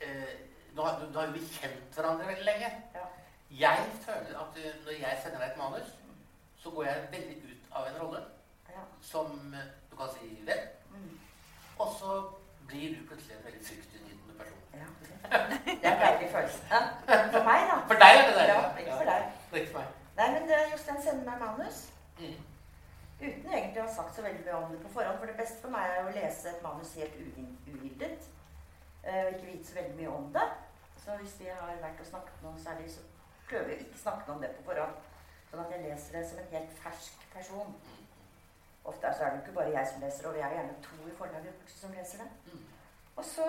[0.00, 0.34] eh,
[0.74, 2.70] nå, har, nå har vi kjent hverandre veldig lenge.
[2.94, 3.04] Ja.
[3.64, 5.92] Jeg føler at eh, når jeg sender deg et manus,
[6.62, 8.22] så går jeg veldig ut av en rolle
[8.72, 8.82] ja.
[9.04, 10.64] som eh, du kan si venn,
[10.94, 11.18] Mm.
[11.82, 12.10] og så
[12.68, 14.60] blir du plutselig en veldig fryktinngytende person.
[14.78, 14.88] ja.
[15.64, 16.62] Det er en deilig følelse.
[17.32, 17.78] For meg, da.
[17.90, 18.44] For deg er det det.
[18.52, 19.88] Ja, ikke for deg.
[20.20, 21.80] Nei, men Jostein sender meg manus
[22.18, 22.36] Mm.
[23.20, 25.18] Uten egentlig å ha sagt så veldig mye om det på forhånd.
[25.18, 28.28] For det beste for meg er å lese et manus helt uhildet.
[29.04, 30.46] eh, Og ikke vite så veldig mye om det.
[31.04, 33.00] Så hvis vi har vært og snakket noe særlig, så
[33.48, 35.10] prøver å ikke snakke noe om det på forhånd.
[35.50, 37.74] Sånn at jeg leser det som en helt fersk person.
[38.84, 41.16] Ofte er det jo ikke bare jeg som leser, og vi er gjerne to i
[41.18, 42.30] forlaget som leser det.
[42.52, 42.64] Mm.
[43.16, 43.46] Og så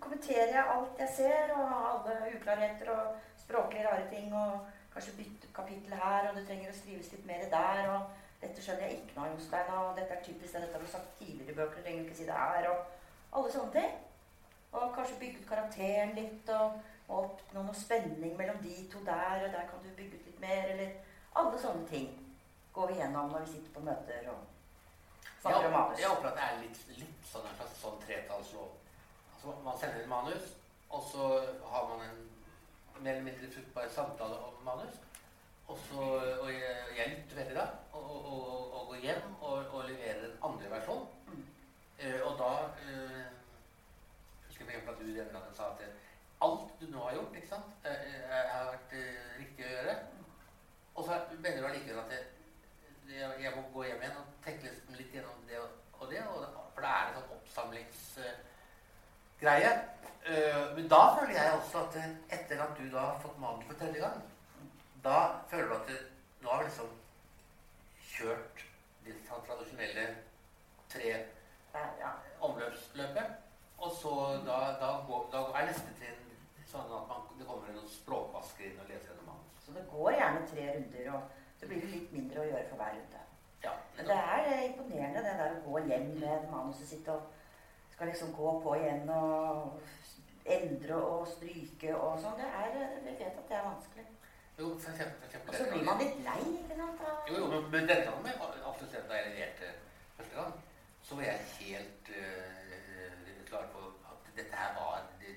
[0.00, 4.34] kommenterer jeg alt jeg ser, og alle uklarheter og språklige rare ting.
[4.34, 7.88] Og kanskje bytte kapittel her, og det trenger å skrives litt mer der.
[7.94, 8.02] Og
[8.40, 10.92] dette skjønner jeg ikke noe av, Jostein, og dette er typisk det, dette har du
[10.92, 13.98] sagt tidligere i bøker, du trenger ikke si det er, Og alle sånne ting.
[14.72, 19.44] Og kanskje bygge ut karakteren litt, og, og oppnå noe spenning mellom de to der,
[19.46, 20.92] og der kan du bygge ut litt mer, eller
[21.40, 22.08] alle sånne ting
[22.72, 24.46] går vi gjennom når vi sitter på møter og
[25.40, 26.00] snakker om manus.
[26.00, 28.72] Jeg håper at det er litt, litt sånn en slags sånn tretallslov.
[29.34, 30.52] Altså, man sender et manus,
[30.90, 31.28] og så
[31.72, 32.20] har man en
[33.00, 34.98] mer eller mindre fruktbar samtale om manus.
[35.70, 36.02] Og, så,
[36.42, 41.08] og jeg, lytter veldig da, og, og, og, går hjem og, leverer en andre versjon.
[41.26, 41.44] Mm.
[41.98, 42.50] Eh, og da
[42.86, 43.26] uh,
[44.46, 45.92] husker jeg at du den gangen sa at eh,
[46.46, 47.92] alt du nå har gjort, ikke sant, eh,
[48.30, 48.92] har vært
[49.38, 49.94] riktig å gjøre.
[50.94, 52.24] Og så mener du allikevel at jeg,
[53.44, 54.66] jeg må gå hjem igjen og tenke
[54.98, 55.70] litt, gjennom det og,
[56.10, 56.20] det.
[56.74, 59.72] For da er det sånn oppsamlingsgreie.
[60.74, 61.92] Men da føler jeg også at
[62.38, 64.18] etter at du da har fått magen for tredje gang,
[65.04, 65.18] da
[65.50, 66.00] føler du at det,
[66.40, 66.90] nå har vi liksom
[68.14, 68.64] kjørt
[69.04, 70.06] det tradisjonelle
[70.92, 71.12] tre
[71.74, 72.10] ja.
[72.40, 73.38] omløpsløpet.
[73.80, 74.14] Og så
[74.46, 76.26] da, da, går, da er neste trinn
[76.70, 79.54] sånn at man, det kommer en språkvasker inn og leser gjennom manus.
[79.64, 82.82] Så det går gjerne tre runder, og så blir det litt mindre å gjøre for
[82.82, 83.22] hver runde.
[83.64, 87.26] Ja, Men det er eh, imponerende det der å gå hjem med manuset sitt og
[87.92, 89.80] skal liksom gå på igjen og
[90.50, 92.38] endre og stryke og sånn.
[92.38, 94.06] Det er, eh, Vi vet at det er vanskelig.
[94.60, 97.04] Jo, for eksempel, for eksempel Og så blir man litt lei, ikke sant?
[97.28, 99.70] Jo, jo, men, men gangen med absolutt da jeg leverte
[100.16, 100.52] første gang,
[101.06, 105.36] så var jeg helt uh, klar på at dette her var det,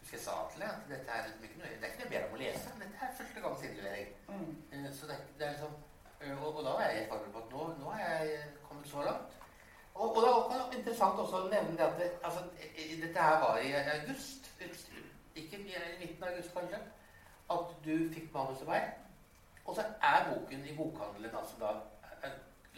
[0.00, 2.12] Husker jeg sa til deg at dette er liksom ikke noe, det er ikke noe
[2.12, 2.74] mer om å lese.
[2.82, 4.12] Dette er første gangs innlevering.
[4.28, 4.52] Mm.
[4.72, 5.74] Eh, Så det, det er liksom
[6.20, 8.92] øh, og, og da var jeg helt forberedt på at nå, nå er jeg kommet
[8.92, 9.34] så langt.
[9.94, 12.44] Og, og det var også interessant også å nevne det at det, altså,
[13.02, 14.48] dette her var i august.
[15.34, 15.66] Ikke i
[16.00, 16.80] midten av august, kanskje.
[17.50, 18.90] At du fikk manus til meg.
[19.64, 21.72] Og så er boken i bokhandelen altså da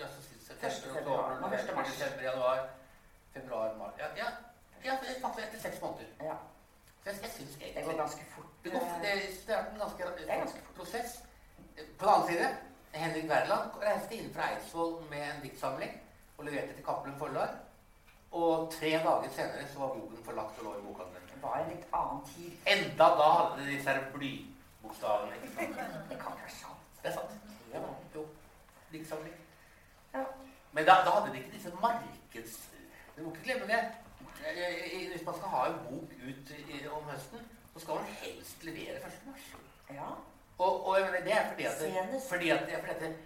[0.08, 2.68] si september, oktober, november, desember, januar,
[3.32, 4.28] februar, mars Ja, ja,
[4.84, 6.06] ja faktisk etter seks måneder.
[6.20, 6.34] Ja,
[7.04, 8.46] Så jeg, jeg synes det går ganske fort.
[8.64, 11.24] det, går, eh, det, det er en ganske, ganske prosess.
[11.98, 12.48] På den annen side,
[12.92, 15.92] Henrik Wergeland reiste inn fra Eidsvoll med en diktsamling
[16.38, 17.48] og leverte til Cappelen Forlag.
[18.30, 21.30] Og tre dager senere så var boken forlagt og lå i bokhandelen.
[21.34, 22.52] Det var en litt annen tid.
[22.66, 24.02] Enda da hadde de disse her
[24.80, 25.34] blybokstavene.
[25.36, 25.76] ikke sant?
[26.10, 26.80] Det kan ikke være sant.
[27.02, 27.30] Det er sant.
[27.72, 27.80] Ja,
[28.14, 28.26] jo.
[28.90, 29.18] liksom.
[30.14, 30.24] Ja.
[30.72, 32.70] Men da, da hadde de ikke disse markeds...
[33.16, 33.80] Du må ikke glemme det.
[34.46, 36.52] Eh, eh, Hvis man skal ha en bok ut
[36.90, 37.38] om høsten,
[37.74, 39.02] så skal man helst levere 1.
[39.26, 39.46] mars.
[39.90, 40.08] Ja.
[40.58, 43.00] Og, og jeg mener, det er fordi at, det, fordi at, det, er fordi at
[43.00, 43.16] det,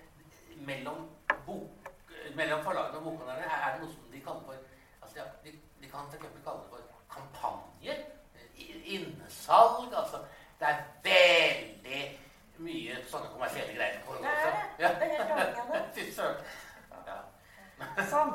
[0.67, 1.11] mellom,
[1.47, 1.91] bok,
[2.37, 4.55] mellom forlagene og bokhandlerne er, det noe som de kaller for
[5.03, 6.81] altså ja, de, de kan eksempel kalle det for
[7.17, 8.05] kampanjer.
[8.85, 9.99] Innesalg, Innsalg.
[10.03, 10.17] Altså,
[11.05, 11.55] det er
[11.85, 12.03] veldig
[12.65, 13.97] mye sånne kommersielle greier.
[14.07, 14.91] Det er det.
[15.01, 15.81] Det er helt avhengig.
[15.97, 16.37] Fy søren.
[17.09, 17.17] Ja.
[18.11, 18.33] Sånn.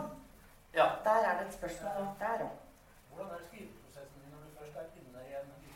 [0.76, 0.88] ja.
[1.06, 2.58] Der er det et spørsmål der òg.
[3.14, 5.72] Hvordan er skriveprosessen din når du først er inne i en i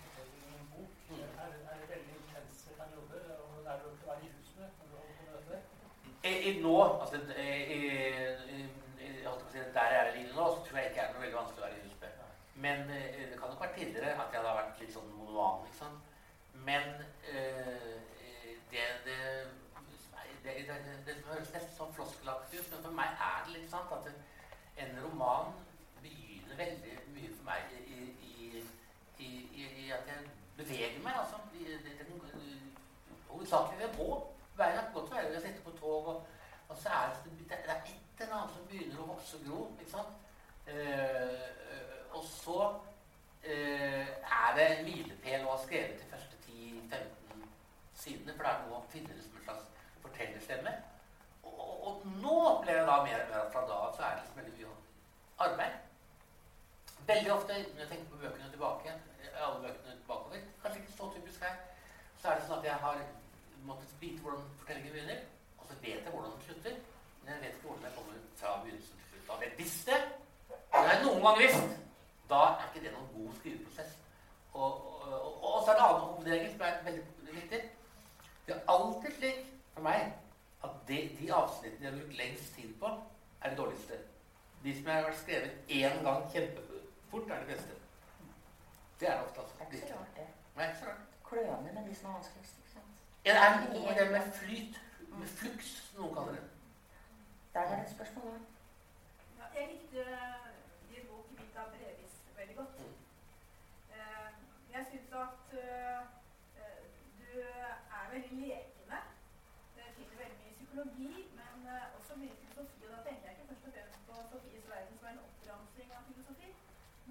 [0.58, 0.92] en bok?
[1.10, 1.24] Mm.
[1.24, 3.26] Er, det- er det veldig intense perioder?
[3.40, 5.58] Hvordan er det å være i hus med når du holder på med dette?
[6.24, 7.82] I, i nå, altså i, i,
[8.58, 8.62] i,
[9.00, 11.02] i, holdt på å si, Der jeg er i livet nå, så tror jeg ikke
[11.02, 12.24] det er noe veldig vanskelig å være i hus med.
[12.64, 15.64] Men eh, det kan nok være tidligere at jeg hadde vært litt sånn monoan.
[15.68, 16.10] ikke sant?
[16.66, 16.84] Men
[17.34, 18.00] eh,
[18.72, 19.18] det, det,
[20.44, 20.56] det,
[21.06, 24.08] det, høres nesten sånn floskelaktig ut, men for meg er det litt sant at
[24.84, 25.52] en roman
[26.02, 28.64] begynner veldig mye for meg i, i,
[29.20, 29.32] i,
[29.86, 31.20] i at jeg beveger meg.
[31.20, 31.42] altså.
[33.34, 34.34] Hovedsakelig ved gå.
[34.58, 36.08] det er godt være ved å sitte på tog.
[36.08, 36.26] Og,
[36.70, 39.62] og så er det, det er et eller annet som begynner å vokse og gro.
[39.82, 40.20] ikke sant?
[40.68, 41.48] Eh,
[42.14, 42.60] og så
[43.44, 46.33] eh, er det en milepæl å ha skrevet til første
[46.64, 47.46] 10-15
[48.04, 50.74] sidene, for det er noe å finne det som en slags fortellerstemme.
[51.44, 54.06] Og, og, og, nå opplever jeg da mer og mer at fra da av så
[54.06, 54.74] er det liksom veldig mye
[55.48, 55.78] arbeid.
[57.12, 58.96] Veldig ofte når jeg tenker på bøkene tilbake,
[59.34, 61.56] alle bøkene bakover, kanskje ikke så typisk her,
[62.22, 63.06] så er det sånn at jeg har
[63.68, 65.24] måttet vite hvordan fortellingen begynner,
[65.58, 66.78] og så vet jeg hvordan den slutter,
[67.24, 69.34] men jeg vet ikke hvordan jeg kommer fra begynnelsen til slutt.
[69.36, 70.00] Og det visste
[70.50, 71.76] det har jeg noen gang visst.
[72.30, 73.92] Da er ikke det noen god skriveprosess.
[76.24, 77.62] Og, og, og, og så er en annen som er veldig viktig.
[78.48, 80.14] Det er alltid slik for meg
[80.64, 82.92] at de, de avsnittene jeg har brukt lengst tid på,
[83.42, 83.98] er det dårligste.
[84.64, 87.74] De som jeg har skrevet én gang kjempefort, er det beste.
[89.00, 89.42] Det er det ofte.
[89.42, 89.56] altså.
[89.60, 90.28] Det er ikke så rart, det.
[90.56, 91.04] Nei, ikke så rart.
[91.30, 92.58] Kløende med de som er vanskeligst.
[92.58, 92.92] ikke sant?
[93.26, 94.82] Ja, det er noe med det med flyt,
[95.20, 96.46] med flux, som noen kaller det.
[97.54, 98.40] Der er det et spørsmål da.
[99.40, 100.04] Ja, jeg likte
[100.90, 102.80] din bok 'Vita Brevis' veldig godt.
[102.80, 102.94] Mm.
[103.96, 104.30] Eh,
[104.74, 106.02] jeg syns at eh,
[107.20, 107.40] du
[107.98, 109.00] er veldig lekende.
[109.76, 112.86] Det finner veldig mye psykologi, men eh, også mye filosofi.
[112.86, 115.90] Og da tenker jeg ikke først og fremst på Sofies verden som er en oppramsing
[115.98, 116.50] av filosofi.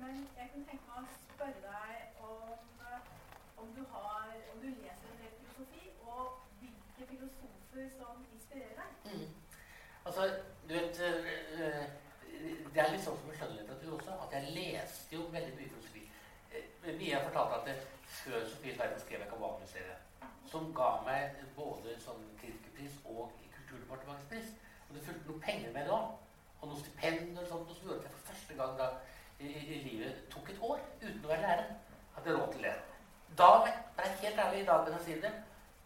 [0.02, 2.62] Men jeg kunne tenke meg å spørre deg om,
[3.62, 9.12] om, du, har, om du leser en del filosofi, og hvilke filosofer som inspirerer deg.
[9.12, 9.28] Mm.
[10.02, 10.26] Altså,
[10.68, 11.84] du vet øh,
[12.74, 16.04] Det er litt sånn som med skjønnlitteratur også, at jeg leste jo veldig mye filosofi.
[16.50, 17.78] Eh, Mia fortalte at det,
[18.16, 24.52] før Sofies verden skrev jeg Kabal-museet, som ga meg både sånn kirkepris og Kulturdepartementets pris.
[24.88, 26.10] Og det fulgte noen penger med det òg.
[26.58, 28.88] Og noen stipender og sånt, og som gjorde at jeg for første gang da
[29.42, 31.70] i, livet tok et år uten å være lærer.
[32.14, 32.74] Hadde jeg råd til det.
[33.38, 35.32] Da, for jeg helt ærlig i dag kan jeg si det,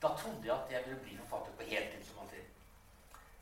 [0.03, 2.47] da trodde jeg at jeg ville bli forfatter på heltid, som man sier.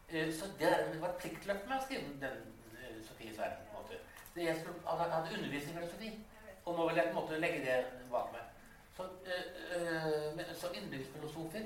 [0.08, 2.42] Eh, Så det, var et pliktløp med å skrive den
[2.74, 3.64] uh, Sofies verden.
[3.70, 4.00] på en måte.
[4.34, 6.10] Det jeg skulle, jeg hadde undervisning i filosofi,
[6.64, 7.78] og nå vil jeg på en måte legge det
[8.12, 8.50] bak meg.
[8.96, 9.46] Så, øh,
[9.76, 10.44] øh men,
[10.82, 11.64] yndlingsfilosofer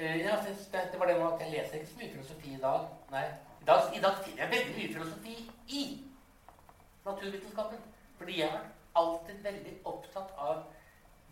[0.00, 2.54] uh, jeg synes det, det var det med at jeg leser ikke så mye filosofi
[2.54, 2.86] i dag.
[3.10, 3.24] Nei.
[3.62, 5.82] I dag, I dag finner jeg veldig mye filosofi i
[7.12, 7.84] naturvitenskapen.
[8.18, 8.66] Fordi jeg har
[9.00, 10.64] alltid veldig opptatt av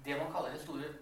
[0.04, 0.92] det man kaller det store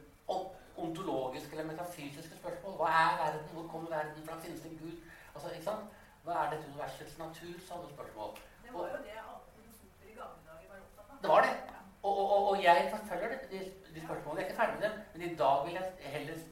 [0.76, 2.78] ontologiske eller metafysiske spørsmål.
[2.80, 3.50] Hva er verden?
[3.52, 4.40] Hvor kommer verden fra?
[4.40, 4.96] Finnes det en gud?
[5.34, 6.00] Altså, ikke sant?
[6.24, 7.54] Hva er dette universets natur?
[7.68, 8.34] Sånne spørsmål.
[8.64, 11.22] Det var jo det alle filosofer i gamle dager var opptatt av.
[11.22, 11.54] Det var det.
[12.02, 13.60] Og, og, og, jeg forfølger det, de,
[13.94, 14.40] de spørsmålene.
[14.40, 16.42] Jeg er ikke ferdig med dem, men i dag vil jeg heller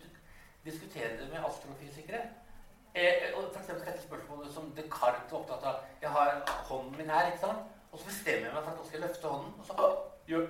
[0.65, 2.23] diskutere det med astrofysikere.
[2.95, 5.85] Eh, og for eksempel dette spørsmålet som Descartes var opptatt av.
[6.03, 7.71] Jeg har hånden min her, ikke sant?
[7.93, 9.97] Og så bestemmer jeg meg for at jeg skal løfte hånden, og så «Åh,
[10.31, 10.45] gjør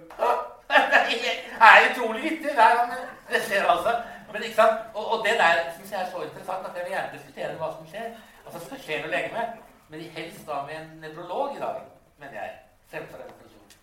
[0.73, 1.31] Det
[1.69, 2.93] er utrolig vittig hver gang
[3.33, 3.93] det skjer, altså.
[4.33, 4.79] Men ikke sant?
[4.95, 7.69] Og, og det der syns jeg er så interessant at jeg vil gjerne diskutere hva
[7.77, 8.07] som skjer.
[8.45, 9.59] Altså, det skal skje noe med.
[9.89, 11.81] men helst da med en nevrolog i dag,
[12.19, 12.51] mener jeg.
[12.91, 13.75] Fremfor en filosof.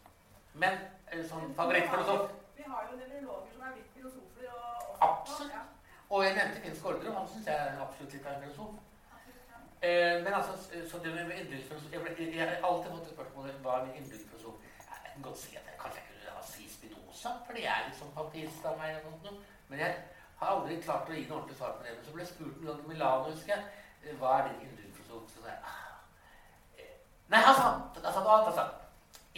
[0.53, 0.73] Men
[1.31, 4.49] sånn favorittfilosof Vi har jo nevrologer som er litt filosofer.
[4.55, 5.75] Og, og Absolutt.
[6.09, 7.13] Og jeg nevnte Finn Skårderud.
[7.13, 8.73] Han syns jeg er absolutt litt er en filosof.
[9.81, 10.51] Eh, men altså,
[10.91, 14.01] så det med yndlingsfilosof jeg, jeg, jeg har alltid fått spørsmål om hva er min
[14.01, 14.55] yndlingsfilosof.
[14.79, 17.99] Jeg kan godt si at jeg kanskje kunne ha si Spinoza, for det er litt
[17.99, 18.97] sånn av meg.
[19.05, 19.39] og sånt.
[19.69, 19.95] Men jeg
[20.41, 21.95] har aldri klart å gi noe ordentlig svar på det.
[21.95, 23.63] Men så ble jeg spurt en gang i Milano, husker jeg,
[24.03, 25.31] eh, hva er din yndlingsfilosof?
[25.31, 25.97] Så sa jeg ah,
[26.75, 26.93] eh,
[27.31, 28.51] Nei, han sa han noe annet.
[28.51, 28.69] Han sa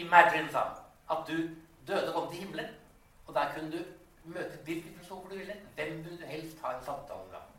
[0.01, 0.83] Imagine, sa han,
[1.13, 1.37] at du
[1.87, 2.77] døde og kom til himmelen.
[3.27, 3.81] Og der kunne du
[4.23, 5.61] møte hvilken filosof du ville.
[5.75, 7.49] Hvem du helst ha en samtale med?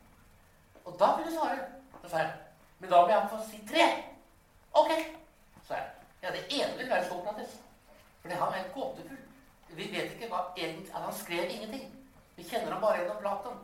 [0.85, 1.69] Og da ville du svare.
[2.03, 2.33] Da sa jeg
[2.79, 3.85] men da må han få si tre.
[4.73, 4.91] Ok,
[5.67, 5.89] sa jeg.
[6.23, 7.59] Ja, det ene vil være Sokrates.
[8.21, 9.19] Fordi han er gåtefull.
[9.73, 11.87] Vi vet ikke hva egentlig Han skrev ingenting.
[12.35, 13.57] Vi kjenner ham bare gjennom Platon.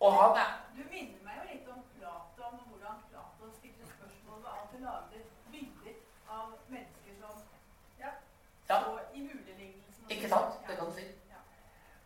[0.00, 4.42] Og han er Du minner meg jo litt om Platon, og hvordan Platon stilte spørsmål
[4.44, 5.22] ved alt det lagde
[5.52, 5.96] bilder
[6.38, 7.42] av mennesker som
[8.00, 8.10] ja,
[8.70, 8.80] Ja.
[8.84, 10.04] så i hulelignelsen.
[10.04, 10.60] og Ikke sant?
[10.68, 11.06] Det kan du si.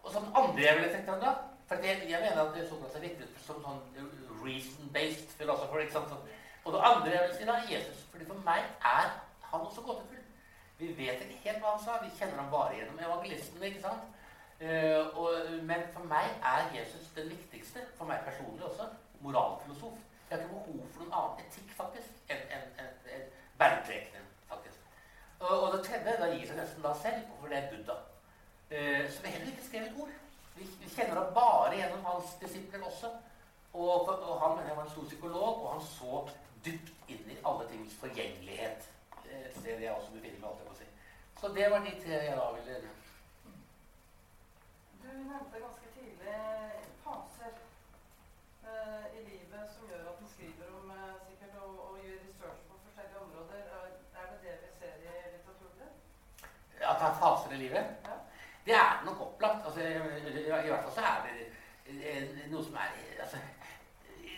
[0.02, 1.34] Og som andre jeg ville tenkt meg da
[1.68, 4.08] For det, jeg mener at det Sokrates er viktig som sånn
[4.44, 5.84] reason-based filosofer.
[5.84, 6.10] ikke sant?
[6.12, 6.26] Sånn.
[6.64, 8.02] Og det andre jeg vil si da, er Jesus.
[8.10, 9.14] Fordi for meg er
[9.50, 10.20] han også gåtefull.
[10.78, 11.98] Vi vet ikke helt hva han sa.
[12.02, 13.66] Vi kjenner ham bare gjennom evangelistene.
[13.66, 14.10] ikke sant?
[14.60, 15.30] Uh, og,
[15.68, 18.86] men for meg er Jesus den viktigste, for meg personlig også,
[19.20, 19.96] moralfilosof.
[20.30, 23.24] Jeg har ikke behov for noen annen etikk faktisk enn en, en, en
[23.58, 24.28] bergprekenen.
[24.48, 24.78] faktisk.
[25.40, 27.98] Og, og det tredje da gir seg nesten da selv, for det er Buddha.
[28.70, 30.14] Uh, som heller ikke skrev et ord.
[30.54, 33.10] Vi, vi kjenner ham bare gjennom hans disipler også.
[33.74, 36.28] Og, og han han var en stor psykolog, og han så
[36.64, 38.90] dypt inn i alle tings forgjengelighet.
[39.24, 40.86] Det Et sted jeg også befinner meg, alltid på å si.
[41.40, 42.76] Så det var de tre jeg da ville
[45.02, 46.38] Du nevnte ganske tidlig
[47.04, 47.58] faser
[48.70, 52.62] eh, i livet som gjør at du skriver om eh, sikkert og, og gjør research
[52.70, 53.66] på forskjellige områder.
[53.80, 53.90] Er,
[54.22, 55.92] er det det vi ser i litteraturen din?
[56.78, 58.03] At det er faser i livet?
[58.66, 59.66] Det er nok opplagt.
[59.66, 61.46] Altså, i, hvert fall så er det
[61.86, 63.36] eh, noe som er altså,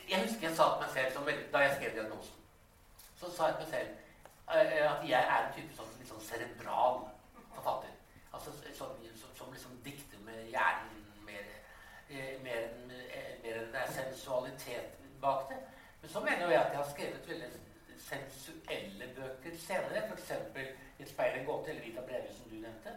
[0.09, 2.35] Jeg husker jeg sa til meg selv som, da jeg skrev diagnosen.
[3.21, 3.91] Så sa jeg til meg selv
[4.55, 7.05] eh, at jeg er en type sånn, litt sånn cerebral
[7.55, 7.95] forfatter.
[8.33, 11.47] Altså som, som, som liksom dikter med hjernen mer,
[12.11, 12.67] eh, mer
[13.47, 15.59] mer enn det er sensualitet bak det.
[16.01, 17.51] Men så mener jo jeg at jeg har skrevet veldig
[18.07, 20.03] sensuelle bøker senere.
[20.09, 20.31] F.eks.
[20.99, 22.93] 'Et speil i gåte' eller 'Vita brevet', som du nevnte.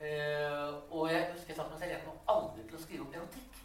[0.00, 3.06] Eh, og jeg husker jeg sa til meg selv jeg kommer aldri til å skrive
[3.06, 3.60] om erotikk.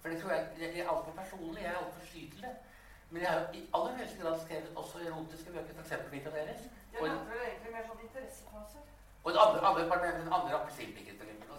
[0.00, 1.62] For det tror jeg, jeg, er altfor personlig.
[1.62, 2.54] Jeg er altfor sky til det.
[3.10, 6.10] Men jeg har jo i aller høyeste grad skrevet også erotiske bøker, f.eks.
[6.12, 6.62] 'Vita deres.
[7.00, 8.82] Og, nevnte vel egentlig mer sånn interessefaser.
[9.24, 11.14] og den andre, andre, part- den andre appelsinpikken.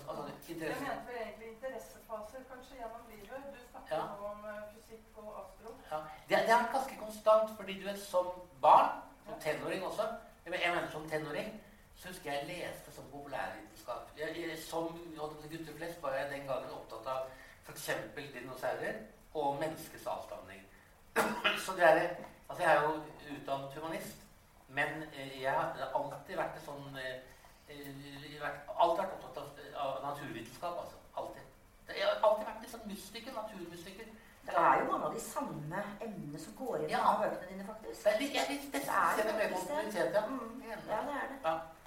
[0.10, 3.42] Altså, Jeg mente vel egentlig interessefaser kanskje gjennom livet.
[3.56, 4.06] Du snakker Ja.
[4.06, 5.70] nå om uh, fysikk og astro.
[5.92, 5.98] Ja.
[6.30, 8.26] Det, det er ganske konstant, fordi du vet, som
[8.62, 8.90] barn,
[9.26, 10.08] som tenåring også
[10.46, 11.62] Jeg mener som tenåring,
[11.96, 13.04] så husker jeg leste som
[14.18, 14.90] Jeg, jeg, som
[15.52, 17.30] gutter flest var jeg den gangen opptatt av
[17.66, 17.90] f.eks.
[18.16, 19.02] dinosaurer
[19.34, 20.66] og menneskets avstamning.
[21.66, 22.16] så det er
[22.50, 22.94] Altså, jeg er jo
[23.36, 24.16] utdannet humanist,
[24.68, 27.20] men eh, jeg har alltid vært en sånn eh,
[27.70, 29.52] eh, vært, Alltid vært opptatt av,
[29.84, 30.98] av naturvitenskap, altså.
[31.14, 31.46] Alltid.
[31.94, 34.10] Jeg har alltid vært litt sånn mystiker, naturmystiker.
[34.50, 37.02] Det er jo mange av de samme emnene som går igjen i Ja.
[37.12, 38.04] av bøkene dine, faktisk.
[38.04, 40.24] Det er litt, er litt Det er det.
[40.30, 40.62] Mm.
[40.64, 40.88] Enig.
[40.90, 41.38] Ja, det er det.
[41.44, 41.54] Ja.
[41.54, 41.79] Mer enn rød Det er det.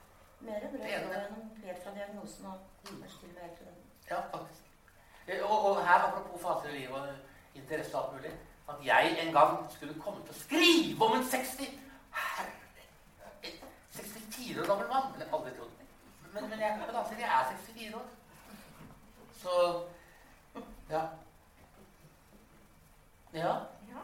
[0.46, 3.78] Gjennom helt fra diagnosen og kanskje til og med helt fra den.
[4.10, 4.62] Ja, faktisk.
[5.42, 7.08] Og, og her, apropos faser i livet og
[7.54, 8.32] interesse og alt mulig,
[8.68, 11.62] at jeg en gang skulle komme til å skrive om en 60
[12.12, 12.50] Herre,
[13.42, 13.58] en
[13.92, 15.12] 64 år gammel mann.
[15.12, 15.70] Ville jeg aldri trodd.
[16.34, 18.08] Men, men jeg, men altså, jeg er 64 år.
[19.42, 19.82] Så
[20.90, 21.02] Ja.
[23.34, 23.52] Ja.
[23.88, 24.02] Ja.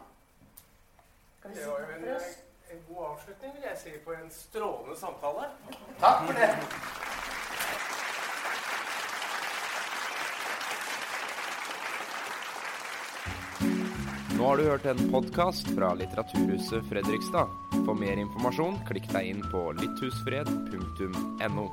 [1.38, 2.47] Skal vi sitte for oss?
[2.70, 5.48] En god avslutning, vil jeg si, på en strålende samtale.
[6.00, 6.48] Takk for det.
[14.38, 17.48] Nå har du hørt en podkast fra Litteraturhuset Fredrikstad.
[17.74, 21.66] For mer informasjon, klikk deg inn på lytthusfred.no.